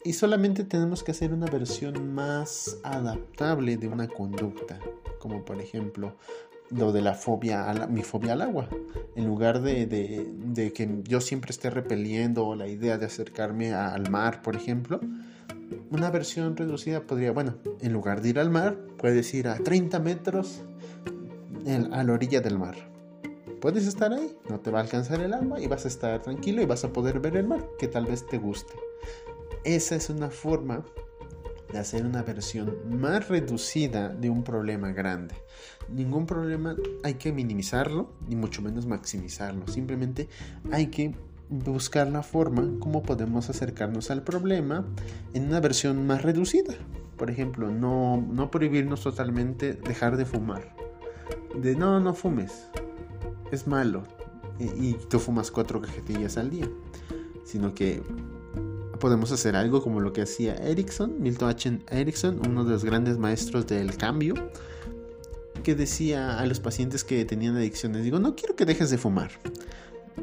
Y 0.08 0.14
solamente 0.14 0.64
tenemos 0.64 1.04
que 1.04 1.12
hacer 1.12 1.34
una 1.34 1.48
versión 1.48 2.16
más 2.16 2.78
adaptable 2.82 3.76
de 3.76 3.90
una 3.90 4.08
conducta, 4.08 4.80
como 5.20 5.44
por 5.44 5.60
ejemplo 5.60 6.16
lo 6.70 6.94
de 6.94 7.02
la 7.02 7.14
fobia, 7.14 7.74
mi 7.90 8.04
fobia 8.04 8.32
al 8.32 8.42
agua. 8.42 8.70
En 9.18 9.26
lugar 9.26 9.62
de, 9.62 10.72
que 10.74 11.02
yo 11.04 11.20
siempre 11.20 11.52
esté 11.52 11.70
repeliendo 11.70 12.56
la 12.56 12.70
idea 12.70 12.98
de 12.98 13.06
acercarme 13.06 13.74
al 13.74 14.10
mar, 14.10 14.42
por 14.44 14.56
ejemplo, 14.56 15.02
una 15.92 16.10
versión 16.10 16.56
reducida 16.56 17.02
podría, 17.02 17.34
bueno, 17.34 17.58
en 17.82 17.92
lugar 17.92 18.22
de 18.22 18.30
ir 18.30 18.40
al 18.40 18.50
mar, 18.50 18.78
puedes 18.98 19.34
ir 19.34 19.50
a 19.50 19.56
30 19.56 20.00
metros 20.00 20.62
a 21.92 22.04
la 22.06 22.14
orilla 22.14 22.40
del 22.40 22.58
mar. 22.58 22.78
Puedes 23.60 23.86
estar 23.86 24.14
ahí, 24.14 24.38
no 24.48 24.62
te 24.62 24.72
va 24.72 24.80
a 24.80 24.84
alcanzar 24.84 25.20
el 25.20 25.34
agua 25.34 25.60
y 25.60 25.68
vas 25.68 25.84
a 25.84 25.90
estar 25.90 26.22
tranquilo 26.22 26.62
y 26.62 26.66
vas 26.66 26.86
a 26.86 26.94
poder 26.94 27.20
ver 27.20 27.36
el 27.36 27.46
mar, 27.46 27.68
que 27.78 27.90
tal 27.90 28.06
vez 28.06 28.26
te 28.26 28.38
guste. 28.38 28.74
Esa 29.68 29.98
es 29.98 30.10
una 30.10 30.30
forma 30.30 30.86
de 31.74 31.78
hacer 31.78 32.06
una 32.06 32.24
versión 32.24 32.74
más 32.90 33.28
reducida 33.28 34.08
de 34.08 34.30
un 34.30 34.46
problema 34.46 34.94
grande. 34.94 35.36
Ningún 35.90 36.26
problema 36.26 36.78
hay 37.04 37.16
que 37.16 37.34
minimizarlo, 37.34 38.14
ni 38.30 38.38
mucho 38.38 38.62
menos 38.62 38.86
maximizarlo. 38.86 39.68
Simplemente 39.68 40.30
hay 40.72 40.88
que 40.88 41.16
buscar 41.50 42.08
la 42.08 42.24
forma 42.24 42.80
como 42.80 43.04
podemos 43.04 43.50
acercarnos 43.50 44.10
al 44.10 44.24
problema 44.24 44.86
en 45.34 45.48
una 45.48 45.60
versión 45.60 46.08
más 46.08 46.22
reducida. 46.22 46.74
Por 47.18 47.30
ejemplo, 47.30 47.70
no, 47.70 48.26
no 48.26 48.50
prohibirnos 48.50 49.02
totalmente 49.02 49.74
dejar 49.74 50.16
de 50.16 50.26
fumar. 50.26 50.78
De 51.62 51.76
no, 51.76 52.00
no 52.00 52.14
fumes. 52.14 52.70
Es 53.52 53.68
malo. 53.68 54.04
Y, 54.60 54.92
y 54.92 54.98
tú 55.10 55.20
fumas 55.20 55.52
cuatro 55.52 55.82
cajetillas 55.82 56.38
al 56.38 56.52
día. 56.52 56.70
Sino 57.44 57.74
que 57.74 58.02
podemos 59.00 59.32
hacer 59.32 59.56
algo 59.56 59.82
como 59.82 60.00
lo 60.00 60.14
que 60.14 60.22
hacía 60.22 60.56
Erickson, 60.56 61.16
Milton 61.20 61.50
H. 61.50 61.80
Erickson, 61.90 62.42
uno 62.48 62.64
de 62.64 62.72
los 62.72 62.84
grandes 62.84 63.18
maestros 63.18 63.68
del 63.68 63.96
cambio, 63.98 64.34
que 65.64 65.76
decía 65.76 66.40
a 66.40 66.46
los 66.46 66.60
pacientes 66.60 67.04
que 67.04 67.26
tenían 67.26 67.56
adicciones, 67.56 68.04
digo, 68.04 68.20
no 68.20 68.36
quiero 68.36 68.56
que 68.56 68.66
dejes 68.66 68.90
de 68.90 68.98
fumar. 68.98 69.32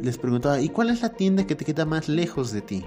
Les 0.01 0.19
preguntaba, 0.19 0.61
¿y 0.61 0.69
cuál 0.69 0.91
es 0.91 1.03
la 1.03 1.11
tienda 1.11 1.47
que 1.47 1.55
te 1.55 1.65
queda 1.65 1.85
más 1.85 2.09
lejos 2.09 2.53
de 2.53 2.61
ti? 2.61 2.85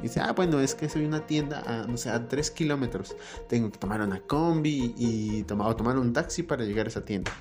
Y 0.00 0.02
dice, 0.02 0.20
ah, 0.20 0.32
bueno, 0.32 0.60
es 0.60 0.74
que 0.74 0.88
soy 0.88 1.04
una 1.04 1.26
tienda 1.26 1.62
a, 1.66 1.86
no 1.86 1.96
sé, 1.96 2.10
a 2.10 2.28
3 2.28 2.50
kilómetros. 2.52 3.16
Tengo 3.48 3.70
que 3.70 3.78
tomar 3.78 4.00
una 4.00 4.20
combi 4.20 4.94
y 4.96 5.42
tomar, 5.42 5.68
o 5.68 5.76
tomar 5.76 5.98
un 5.98 6.12
taxi 6.12 6.42
para 6.42 6.64
llegar 6.64 6.86
a 6.86 6.88
esa 6.88 7.04
tienda. 7.04 7.32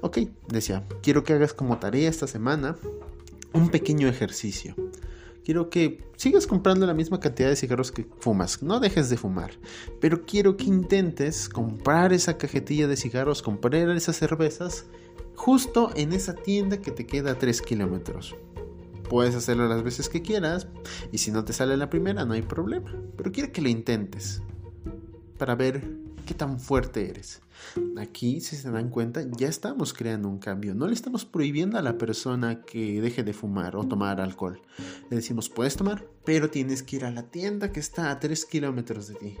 Ok, 0.00 0.18
decía, 0.48 0.84
quiero 1.02 1.24
que 1.24 1.32
hagas 1.32 1.52
como 1.52 1.78
tarea 1.78 2.08
esta 2.08 2.26
semana 2.26 2.76
un 3.52 3.70
pequeño 3.70 4.08
ejercicio 4.08 4.74
quiero 5.48 5.70
que 5.70 6.04
sigas 6.16 6.46
comprando 6.46 6.86
la 6.86 6.92
misma 6.92 7.20
cantidad 7.20 7.48
de 7.48 7.56
cigarros 7.56 7.90
que 7.90 8.06
fumas, 8.20 8.62
no 8.62 8.80
dejes 8.80 9.08
de 9.08 9.16
fumar, 9.16 9.52
pero 9.98 10.26
quiero 10.26 10.58
que 10.58 10.64
intentes 10.64 11.48
comprar 11.48 12.12
esa 12.12 12.36
cajetilla 12.36 12.86
de 12.86 12.98
cigarros, 12.98 13.40
comprar 13.40 13.88
esas 13.88 14.16
cervezas 14.16 14.84
justo 15.36 15.90
en 15.94 16.12
esa 16.12 16.34
tienda 16.34 16.82
que 16.82 16.90
te 16.90 17.06
queda 17.06 17.30
a 17.30 17.38
3 17.38 17.62
kilómetros. 17.62 18.36
Puedes 19.08 19.34
hacerlo 19.34 19.66
las 19.68 19.82
veces 19.82 20.10
que 20.10 20.20
quieras 20.20 20.68
y 21.12 21.16
si 21.16 21.30
no 21.30 21.46
te 21.46 21.54
sale 21.54 21.78
la 21.78 21.88
primera 21.88 22.26
no 22.26 22.34
hay 22.34 22.42
problema, 22.42 22.94
pero 23.16 23.32
quiero 23.32 23.50
que 23.50 23.62
lo 23.62 23.70
intentes 23.70 24.42
para 25.38 25.54
ver 25.54 25.82
qué 26.28 26.34
tan 26.34 26.60
fuerte 26.60 27.08
eres. 27.08 27.40
Aquí, 27.98 28.42
si 28.42 28.54
se 28.54 28.70
dan 28.70 28.90
cuenta, 28.90 29.22
ya 29.38 29.48
estamos 29.48 29.94
creando 29.94 30.28
un 30.28 30.38
cambio. 30.38 30.74
No 30.74 30.86
le 30.86 30.92
estamos 30.92 31.24
prohibiendo 31.24 31.78
a 31.78 31.82
la 31.82 31.96
persona 31.96 32.60
que 32.66 33.00
deje 33.00 33.22
de 33.22 33.32
fumar 33.32 33.76
o 33.76 33.88
tomar 33.88 34.20
alcohol. 34.20 34.60
Le 35.08 35.16
decimos, 35.16 35.48
puedes 35.48 35.76
tomar, 35.76 36.04
pero 36.26 36.50
tienes 36.50 36.82
que 36.82 36.96
ir 36.96 37.06
a 37.06 37.10
la 37.10 37.22
tienda 37.22 37.72
que 37.72 37.80
está 37.80 38.10
a 38.10 38.20
3 38.20 38.44
kilómetros 38.44 39.08
de 39.08 39.14
ti. 39.14 39.36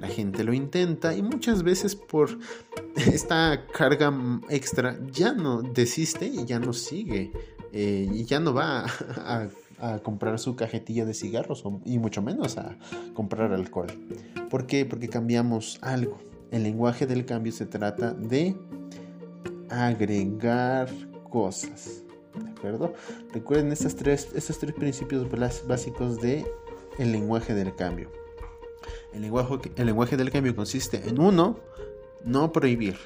La 0.00 0.08
gente 0.08 0.42
lo 0.42 0.52
intenta 0.52 1.14
y 1.14 1.22
muchas 1.22 1.62
veces 1.62 1.94
por 1.94 2.36
esta 2.96 3.64
carga 3.68 4.12
extra 4.48 4.98
ya 5.12 5.32
no 5.32 5.62
desiste 5.62 6.26
y 6.26 6.44
ya 6.44 6.58
no 6.58 6.72
sigue. 6.72 7.30
Eh, 7.72 8.08
y 8.12 8.24
ya 8.24 8.40
no 8.40 8.52
va 8.52 8.84
a 9.16 9.42
a 9.42 9.48
comprar 10.02 10.38
su 10.38 10.56
cajetilla 10.56 11.04
de 11.04 11.14
cigarros 11.14 11.64
y 11.84 11.98
mucho 11.98 12.22
menos 12.22 12.56
a 12.58 12.76
comprar 13.14 13.52
alcohol. 13.52 13.88
¿Por 14.50 14.66
qué? 14.66 14.84
Porque 14.84 15.08
cambiamos 15.08 15.78
algo. 15.82 16.18
El 16.50 16.62
lenguaje 16.62 17.06
del 17.06 17.26
cambio 17.26 17.52
se 17.52 17.66
trata 17.66 18.12
de 18.14 18.56
agregar 19.68 20.88
cosas. 21.30 22.02
¿De 22.34 22.50
acuerdo? 22.50 22.94
Recuerden 23.32 23.72
estos 23.72 23.96
tres, 23.96 24.28
estos 24.34 24.58
tres 24.58 24.74
principios 24.74 25.26
básicos 25.66 26.20
de 26.20 26.46
lenguaje 26.98 27.54
del 27.54 27.74
cambio. 27.74 28.10
El 29.12 29.22
lenguaje, 29.22 29.72
el 29.76 29.86
lenguaje 29.86 30.16
del 30.16 30.30
cambio 30.30 30.54
consiste 30.54 31.08
en 31.08 31.20
uno, 31.20 31.58
no 32.24 32.52
prohibir. 32.52 32.96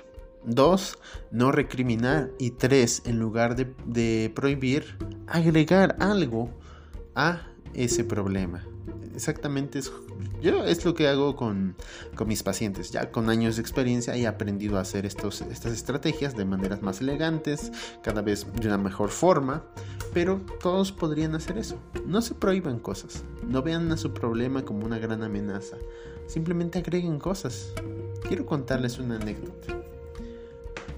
Dos, 0.45 0.99
no 1.31 1.53
recriminar. 1.53 2.31
Y 2.39 2.53
tres, 2.53 3.03
en 3.05 3.19
lugar 3.19 3.57
de 3.57 4.33
prohibir, 4.35 4.97
agregar 5.27 5.97
algo 6.01 6.51
a 7.21 7.43
ese 7.75 8.05
problema. 8.05 8.65
Exactamente 9.15 9.79
es, 9.79 9.93
yo 10.41 10.65
es 10.65 10.85
lo 10.85 10.95
que 10.95 11.07
hago 11.07 11.37
con, 11.37 11.77
mis 12.27 12.43
pacientes. 12.43 12.91
Ya 12.91 13.11
con 13.11 13.29
años 13.29 13.57
de 13.57 13.63
experiencia 13.63 14.17
he 14.17 14.27
aprendido 14.27 14.79
a 14.79 14.81
hacer 14.81 15.05
estas 15.05 15.43
estrategias 15.43 16.35
de 16.37 16.45
maneras 16.45 16.81
más 16.83 17.01
elegantes, 17.01 17.71
cada 18.03 18.23
vez 18.23 18.47
de 18.61 18.69
una 18.69 18.79
mejor 18.79 19.11
forma, 19.11 19.65
pero 20.15 20.41
todos 20.63 20.93
podrían 20.93 21.35
hacer 21.35 21.59
eso. 21.59 21.79
No 22.07 22.23
se 22.23 22.35
prohíban 22.35 22.79
cosas, 22.79 23.25
no 23.47 23.63
vean 23.63 23.93
a 23.93 23.99
su 23.99 24.15
problema 24.15 24.65
como 24.65 24.87
una 24.87 24.99
gran 24.99 25.23
amenaza, 25.23 25.77
simplemente 26.27 26.79
agreguen 26.79 27.19
cosas. 27.19 27.73
Quiero 28.27 28.47
contarles 28.47 28.99
una 28.99 29.17
anécdota. 29.17 29.77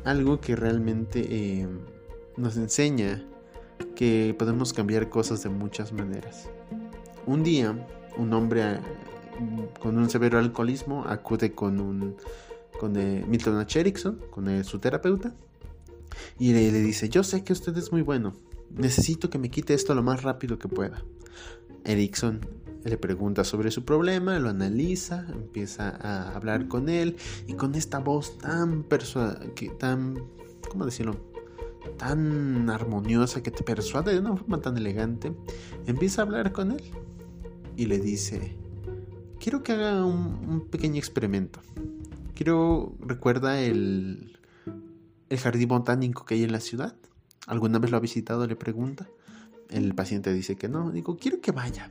Algo 0.05 0.41
que 0.41 0.57
realmente 0.57 1.27
eh, 1.29 1.69
nos 2.37 2.57
enseña 2.57 3.25
que 4.03 4.35
podemos 4.37 4.73
cambiar 4.73 5.09
cosas 5.09 5.45
de 5.45 5.49
muchas 5.49 5.93
maneras. 5.93 6.49
Un 7.25 7.45
día, 7.45 7.87
un 8.17 8.33
hombre 8.33 8.63
eh, 8.65 8.81
con 9.79 9.97
un 9.97 10.11
severo 10.11 10.41
alcoholismo 10.41 11.05
acude 11.05 11.53
con 11.53 11.79
un 11.79 12.17
eh, 12.97 13.25
Milton 13.29 13.59
H. 13.59 13.79
Erickson, 13.79 14.19
con 14.33 14.65
su 14.65 14.81
terapeuta, 14.81 15.33
y 16.37 16.53
le, 16.53 16.73
dice, 16.73 17.09
yo 17.11 17.23
sé 17.23 17.45
que 17.45 17.53
usted 17.53 17.77
es 17.77 17.93
muy 17.93 18.03
bueno, 18.03 18.33
necesito 18.71 19.31
que 19.31 19.39
me 19.39 19.51
quite 19.51 19.73
esto 19.73 19.95
lo 19.95 20.03
más 20.03 20.25
rápido 20.25 20.59
que 20.59 20.67
pueda. 20.67 21.05
Erickson 21.85 22.41
le 22.83 22.99
pregunta 22.99 23.45
sobre 23.45 23.71
su 23.71 23.85
problema, 23.85 24.37
lo 24.41 24.49
analiza, 24.49 25.29
empieza 25.33 25.91
a 25.91 26.35
hablar 26.35 26.67
con 26.67 26.89
él 26.89 27.19
y 27.47 27.55
con 27.55 27.77
esta 27.77 28.01
voz 28.01 28.37
tan 28.39 28.85
que 29.55 29.69
tan 29.69 30.25
¿cómo 30.69 30.87
decirlo? 30.87 31.32
Tan 31.97 32.69
armoniosa 32.71 33.43
que 33.43 33.51
te 33.51 33.63
persuade 33.63 34.13
de 34.13 34.21
una 34.21 34.37
forma 34.37 34.61
tan 34.61 34.77
elegante, 34.77 35.35
empieza 35.87 36.23
a 36.23 36.25
hablar 36.25 36.53
con 36.53 36.73
él 36.73 36.83
y 37.77 37.87
le 37.87 37.99
dice, 37.99 38.57
quiero 39.41 39.63
que 39.63 39.73
haga 39.73 40.05
un, 40.05 40.67
pequeño 40.71 40.99
experimento. 40.99 41.61
Quiero, 42.35 42.95
recuerda 43.01 43.61
el, 43.61 44.39
el 45.29 45.39
jardín 45.39 45.69
botánico 45.69 46.25
que 46.25 46.35
hay 46.35 46.45
en 46.45 46.53
la 46.53 46.61
ciudad. 46.61 46.95
¿Alguna 47.47 47.79
vez 47.79 47.91
lo 47.91 47.97
ha 47.97 48.01
visitado? 48.01 48.47
Le 48.47 48.57
pregunta. 48.57 49.09
El 49.69 49.95
paciente 49.95 50.33
dice 50.33 50.57
que 50.57 50.69
no. 50.69 50.91
Digo, 50.91 51.17
quiero 51.17 51.41
que 51.41 51.53
vaya. 51.53 51.91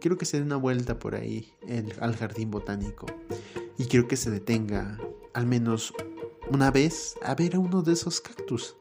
Quiero 0.00 0.16
que 0.16 0.26
se 0.26 0.38
dé 0.38 0.42
una 0.42 0.56
vuelta 0.56 0.98
por 0.98 1.14
ahí 1.14 1.52
al 2.00 2.16
jardín 2.16 2.50
botánico. 2.50 3.06
Y 3.78 3.84
quiero 3.86 4.08
que 4.08 4.16
se 4.16 4.30
detenga 4.30 4.98
al 5.34 5.46
menos 5.46 5.92
una 6.50 6.70
vez 6.70 7.16
a 7.22 7.34
ver 7.34 7.56
a 7.56 7.58
uno 7.58 7.82
de 7.82 7.92
esos 7.92 8.20
cactus. 8.20 8.76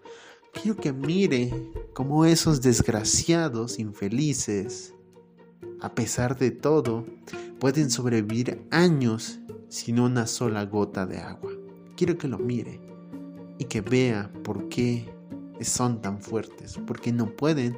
Quiero 0.54 0.78
que 0.78 0.94
mire 0.94 1.72
cómo 1.94 2.26
esos 2.26 2.62
desgraciados 2.62 3.80
infelices, 3.80 4.94
a 5.82 5.94
pesar 5.94 6.38
de 6.38 6.52
todo, 6.52 7.06
pueden 7.60 7.90
sobrevivir 7.90 8.66
años 8.72 9.40
sin 9.70 10.00
una 10.00 10.28
sola 10.28 10.66
gota 10.66 11.06
de 11.06 11.20
agua. 11.20 11.52
Quiero 11.96 12.18
que 12.18 12.28
lo 12.28 12.38
mire 12.38 12.80
y 13.60 13.66
que 13.66 13.82
vea 13.82 14.32
por 14.44 14.70
qué 14.70 15.10
son 15.62 16.02
tan 16.02 16.22
fuertes, 16.22 16.80
porque 16.86 17.12
no 17.12 17.36
pueden 17.36 17.78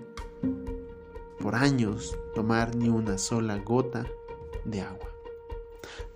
por 1.40 1.56
años 1.56 2.18
tomar 2.36 2.76
ni 2.76 2.90
una 2.90 3.18
sola 3.18 3.58
gota 3.58 4.06
de 4.66 4.82
agua. 4.82 5.10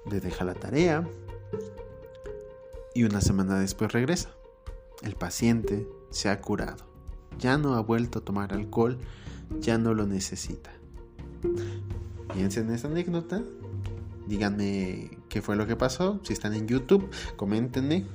Le 0.10 0.20
deja 0.20 0.44
la 0.44 0.54
tarea 0.54 1.08
y 2.94 3.04
una 3.04 3.22
semana 3.22 3.60
después 3.60 3.92
regresa. 3.92 4.30
El 5.02 5.16
paciente 5.16 5.88
se 6.10 6.30
ha 6.30 6.42
curado. 6.42 6.86
Ya 7.40 7.58
no 7.58 7.74
ha 7.76 7.82
vuelto 7.82 8.20
a 8.20 8.22
tomar 8.26 8.54
alcohol, 8.54 9.00
ya 9.60 9.78
no 9.78 9.94
lo 9.94 10.06
necesita. 10.06 10.72
Piensen 12.34 12.70
en 12.70 12.76
esa 12.76 12.88
anécdota, 12.88 13.42
díganme 14.28 15.18
qué 15.30 15.42
fue 15.42 15.56
lo 15.56 15.68
que 15.68 15.76
pasó. 15.76 16.20
Si 16.24 16.34
están 16.34 16.54
en 16.54 16.68
YouTube, 16.68 17.10
coméntenme 17.36 18.06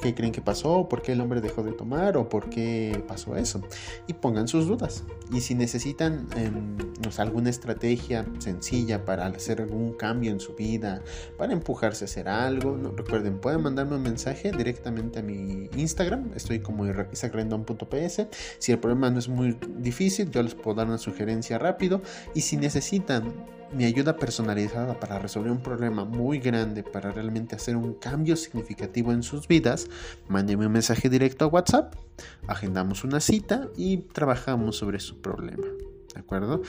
qué 0.00 0.14
creen 0.14 0.32
que 0.32 0.42
pasó, 0.42 0.88
por 0.88 1.02
qué 1.02 1.12
el 1.12 1.20
hombre 1.20 1.40
dejó 1.40 1.62
de 1.62 1.72
tomar 1.72 2.16
o 2.16 2.28
por 2.28 2.50
qué 2.50 3.02
pasó 3.06 3.36
eso. 3.36 3.62
Y 4.06 4.14
pongan 4.14 4.48
sus 4.48 4.66
dudas. 4.66 5.04
Y 5.32 5.40
si 5.40 5.54
necesitan 5.54 6.26
em, 6.36 6.76
alguna 7.18 7.50
estrategia 7.50 8.26
sencilla 8.38 9.04
para 9.04 9.26
hacer 9.26 9.60
algún 9.60 9.94
cambio 9.94 10.30
en 10.30 10.40
su 10.40 10.54
vida, 10.54 11.02
para 11.38 11.52
empujarse 11.52 12.04
a 12.04 12.06
hacer 12.06 12.28
algo, 12.28 12.76
no, 12.76 12.90
recuerden, 12.90 13.38
pueden 13.38 13.62
mandarme 13.62 13.96
un 13.96 14.02
mensaje 14.02 14.50
directamente 14.50 15.20
a 15.20 15.22
mi 15.22 15.68
Instagram. 15.76 16.30
Estoy 16.34 16.60
como 16.60 16.86
isaacrendon.ps. 16.86 18.26
Si 18.58 18.72
el 18.72 18.78
problema 18.78 19.10
no 19.10 19.18
es 19.18 19.28
muy 19.28 19.56
difícil, 19.78 20.30
yo 20.30 20.42
les 20.42 20.54
puedo 20.54 20.76
dar 20.76 20.86
una 20.86 20.98
sugerencia 20.98 21.58
rápido. 21.58 22.02
Y 22.34 22.40
si 22.40 22.56
necesitan 22.56 23.32
mi 23.74 23.84
ayuda 23.84 24.16
personalizada 24.16 24.98
para 25.00 25.18
resolver 25.18 25.50
un 25.50 25.60
problema 25.60 26.04
muy 26.04 26.38
grande, 26.38 26.82
para 26.82 27.10
realmente 27.10 27.56
hacer 27.56 27.76
un 27.76 27.94
cambio 27.94 28.36
significativo 28.36 29.12
en 29.12 29.22
sus 29.22 29.48
vidas, 29.48 29.63
mándenme 30.28 30.66
un 30.66 30.72
mensaje 30.72 31.08
directo 31.08 31.44
a 31.44 31.48
WhatsApp, 31.48 31.94
agendamos 32.46 33.04
una 33.04 33.20
cita 33.20 33.68
y 33.76 33.98
trabajamos 33.98 34.76
sobre 34.76 35.00
su 35.00 35.20
problema. 35.20 35.66
¿De 36.14 36.20
acuerdo? 36.20 36.62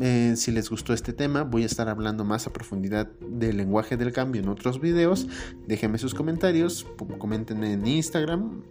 Eh, 0.00 0.34
si 0.36 0.50
les 0.50 0.70
gustó 0.70 0.92
este 0.92 1.12
tema, 1.12 1.42
voy 1.42 1.62
a 1.62 1.66
estar 1.66 1.88
hablando 1.88 2.24
más 2.24 2.46
a 2.46 2.52
profundidad 2.52 3.08
del 3.20 3.56
lenguaje 3.56 3.96
del 3.96 4.12
cambio 4.12 4.42
en 4.42 4.48
otros 4.48 4.80
videos. 4.80 5.26
Déjenme 5.66 5.98
sus 5.98 6.14
comentarios, 6.14 6.86
comenten 7.18 7.64
en 7.64 7.86
Instagram 7.86 8.62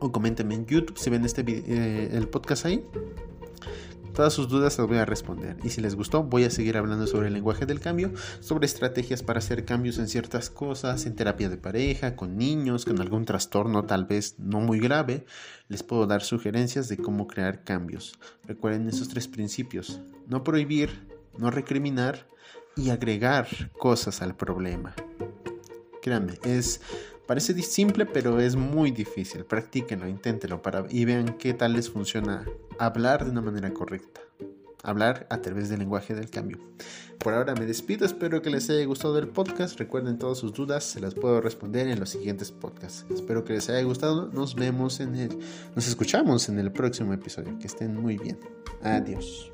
o 0.00 0.12
comenten 0.12 0.52
en 0.52 0.66
YouTube 0.66 0.98
si 0.98 1.10
ven 1.10 1.24
este 1.24 1.44
eh, 1.46 2.10
el 2.12 2.28
podcast 2.28 2.66
ahí. 2.66 2.84
Todas 4.18 4.32
sus 4.32 4.48
dudas 4.48 4.76
las 4.76 4.88
voy 4.88 4.96
a 4.96 5.04
responder. 5.04 5.56
Y 5.62 5.70
si 5.70 5.80
les 5.80 5.94
gustó, 5.94 6.24
voy 6.24 6.42
a 6.42 6.50
seguir 6.50 6.76
hablando 6.76 7.06
sobre 7.06 7.28
el 7.28 7.34
lenguaje 7.34 7.66
del 7.66 7.78
cambio, 7.78 8.10
sobre 8.40 8.66
estrategias 8.66 9.22
para 9.22 9.38
hacer 9.38 9.64
cambios 9.64 9.96
en 9.98 10.08
ciertas 10.08 10.50
cosas, 10.50 11.06
en 11.06 11.14
terapia 11.14 11.48
de 11.48 11.56
pareja, 11.56 12.16
con 12.16 12.36
niños, 12.36 12.84
con 12.84 13.00
algún 13.00 13.24
trastorno 13.24 13.84
tal 13.84 14.06
vez 14.06 14.34
no 14.40 14.58
muy 14.58 14.80
grave. 14.80 15.24
Les 15.68 15.84
puedo 15.84 16.04
dar 16.08 16.22
sugerencias 16.22 16.88
de 16.88 16.96
cómo 16.96 17.28
crear 17.28 17.62
cambios. 17.62 18.18
Recuerden 18.42 18.88
esos 18.88 19.06
tres 19.06 19.28
principios. 19.28 20.00
No 20.26 20.42
prohibir, 20.42 21.06
no 21.38 21.52
recriminar 21.52 22.26
y 22.74 22.90
agregar 22.90 23.46
cosas 23.78 24.20
al 24.20 24.34
problema. 24.34 24.96
Créanme, 26.02 26.40
es 26.42 26.80
Parece 27.28 27.60
simple, 27.60 28.06
pero 28.06 28.40
es 28.40 28.56
muy 28.56 28.90
difícil. 28.90 29.44
Practíquenlo, 29.44 30.08
inténtenlo 30.08 30.62
para, 30.62 30.86
y 30.88 31.04
vean 31.04 31.36
qué 31.36 31.52
tal 31.52 31.74
les 31.74 31.90
funciona 31.90 32.46
hablar 32.78 33.26
de 33.26 33.30
una 33.30 33.42
manera 33.42 33.70
correcta. 33.74 34.22
Hablar 34.82 35.26
a 35.28 35.42
través 35.42 35.68
del 35.68 35.80
lenguaje 35.80 36.14
del 36.14 36.30
cambio. 36.30 36.56
Por 37.18 37.34
ahora 37.34 37.54
me 37.54 37.66
despido, 37.66 38.06
espero 38.06 38.40
que 38.40 38.48
les 38.48 38.70
haya 38.70 38.82
gustado 38.86 39.18
el 39.18 39.28
podcast. 39.28 39.78
Recuerden 39.78 40.18
todas 40.18 40.38
sus 40.38 40.54
dudas, 40.54 40.84
se 40.84 41.00
las 41.00 41.14
puedo 41.14 41.42
responder 41.42 41.88
en 41.88 42.00
los 42.00 42.08
siguientes 42.08 42.50
podcasts. 42.50 43.04
Espero 43.12 43.44
que 43.44 43.52
les 43.52 43.68
haya 43.68 43.82
gustado. 43.82 44.30
Nos 44.32 44.54
vemos 44.54 45.00
en 45.00 45.14
el, 45.14 45.38
nos 45.76 45.86
escuchamos 45.86 46.48
en 46.48 46.58
el 46.58 46.72
próximo 46.72 47.12
episodio. 47.12 47.58
Que 47.58 47.66
estén 47.66 47.94
muy 47.94 48.16
bien. 48.16 48.38
Adiós. 48.80 49.52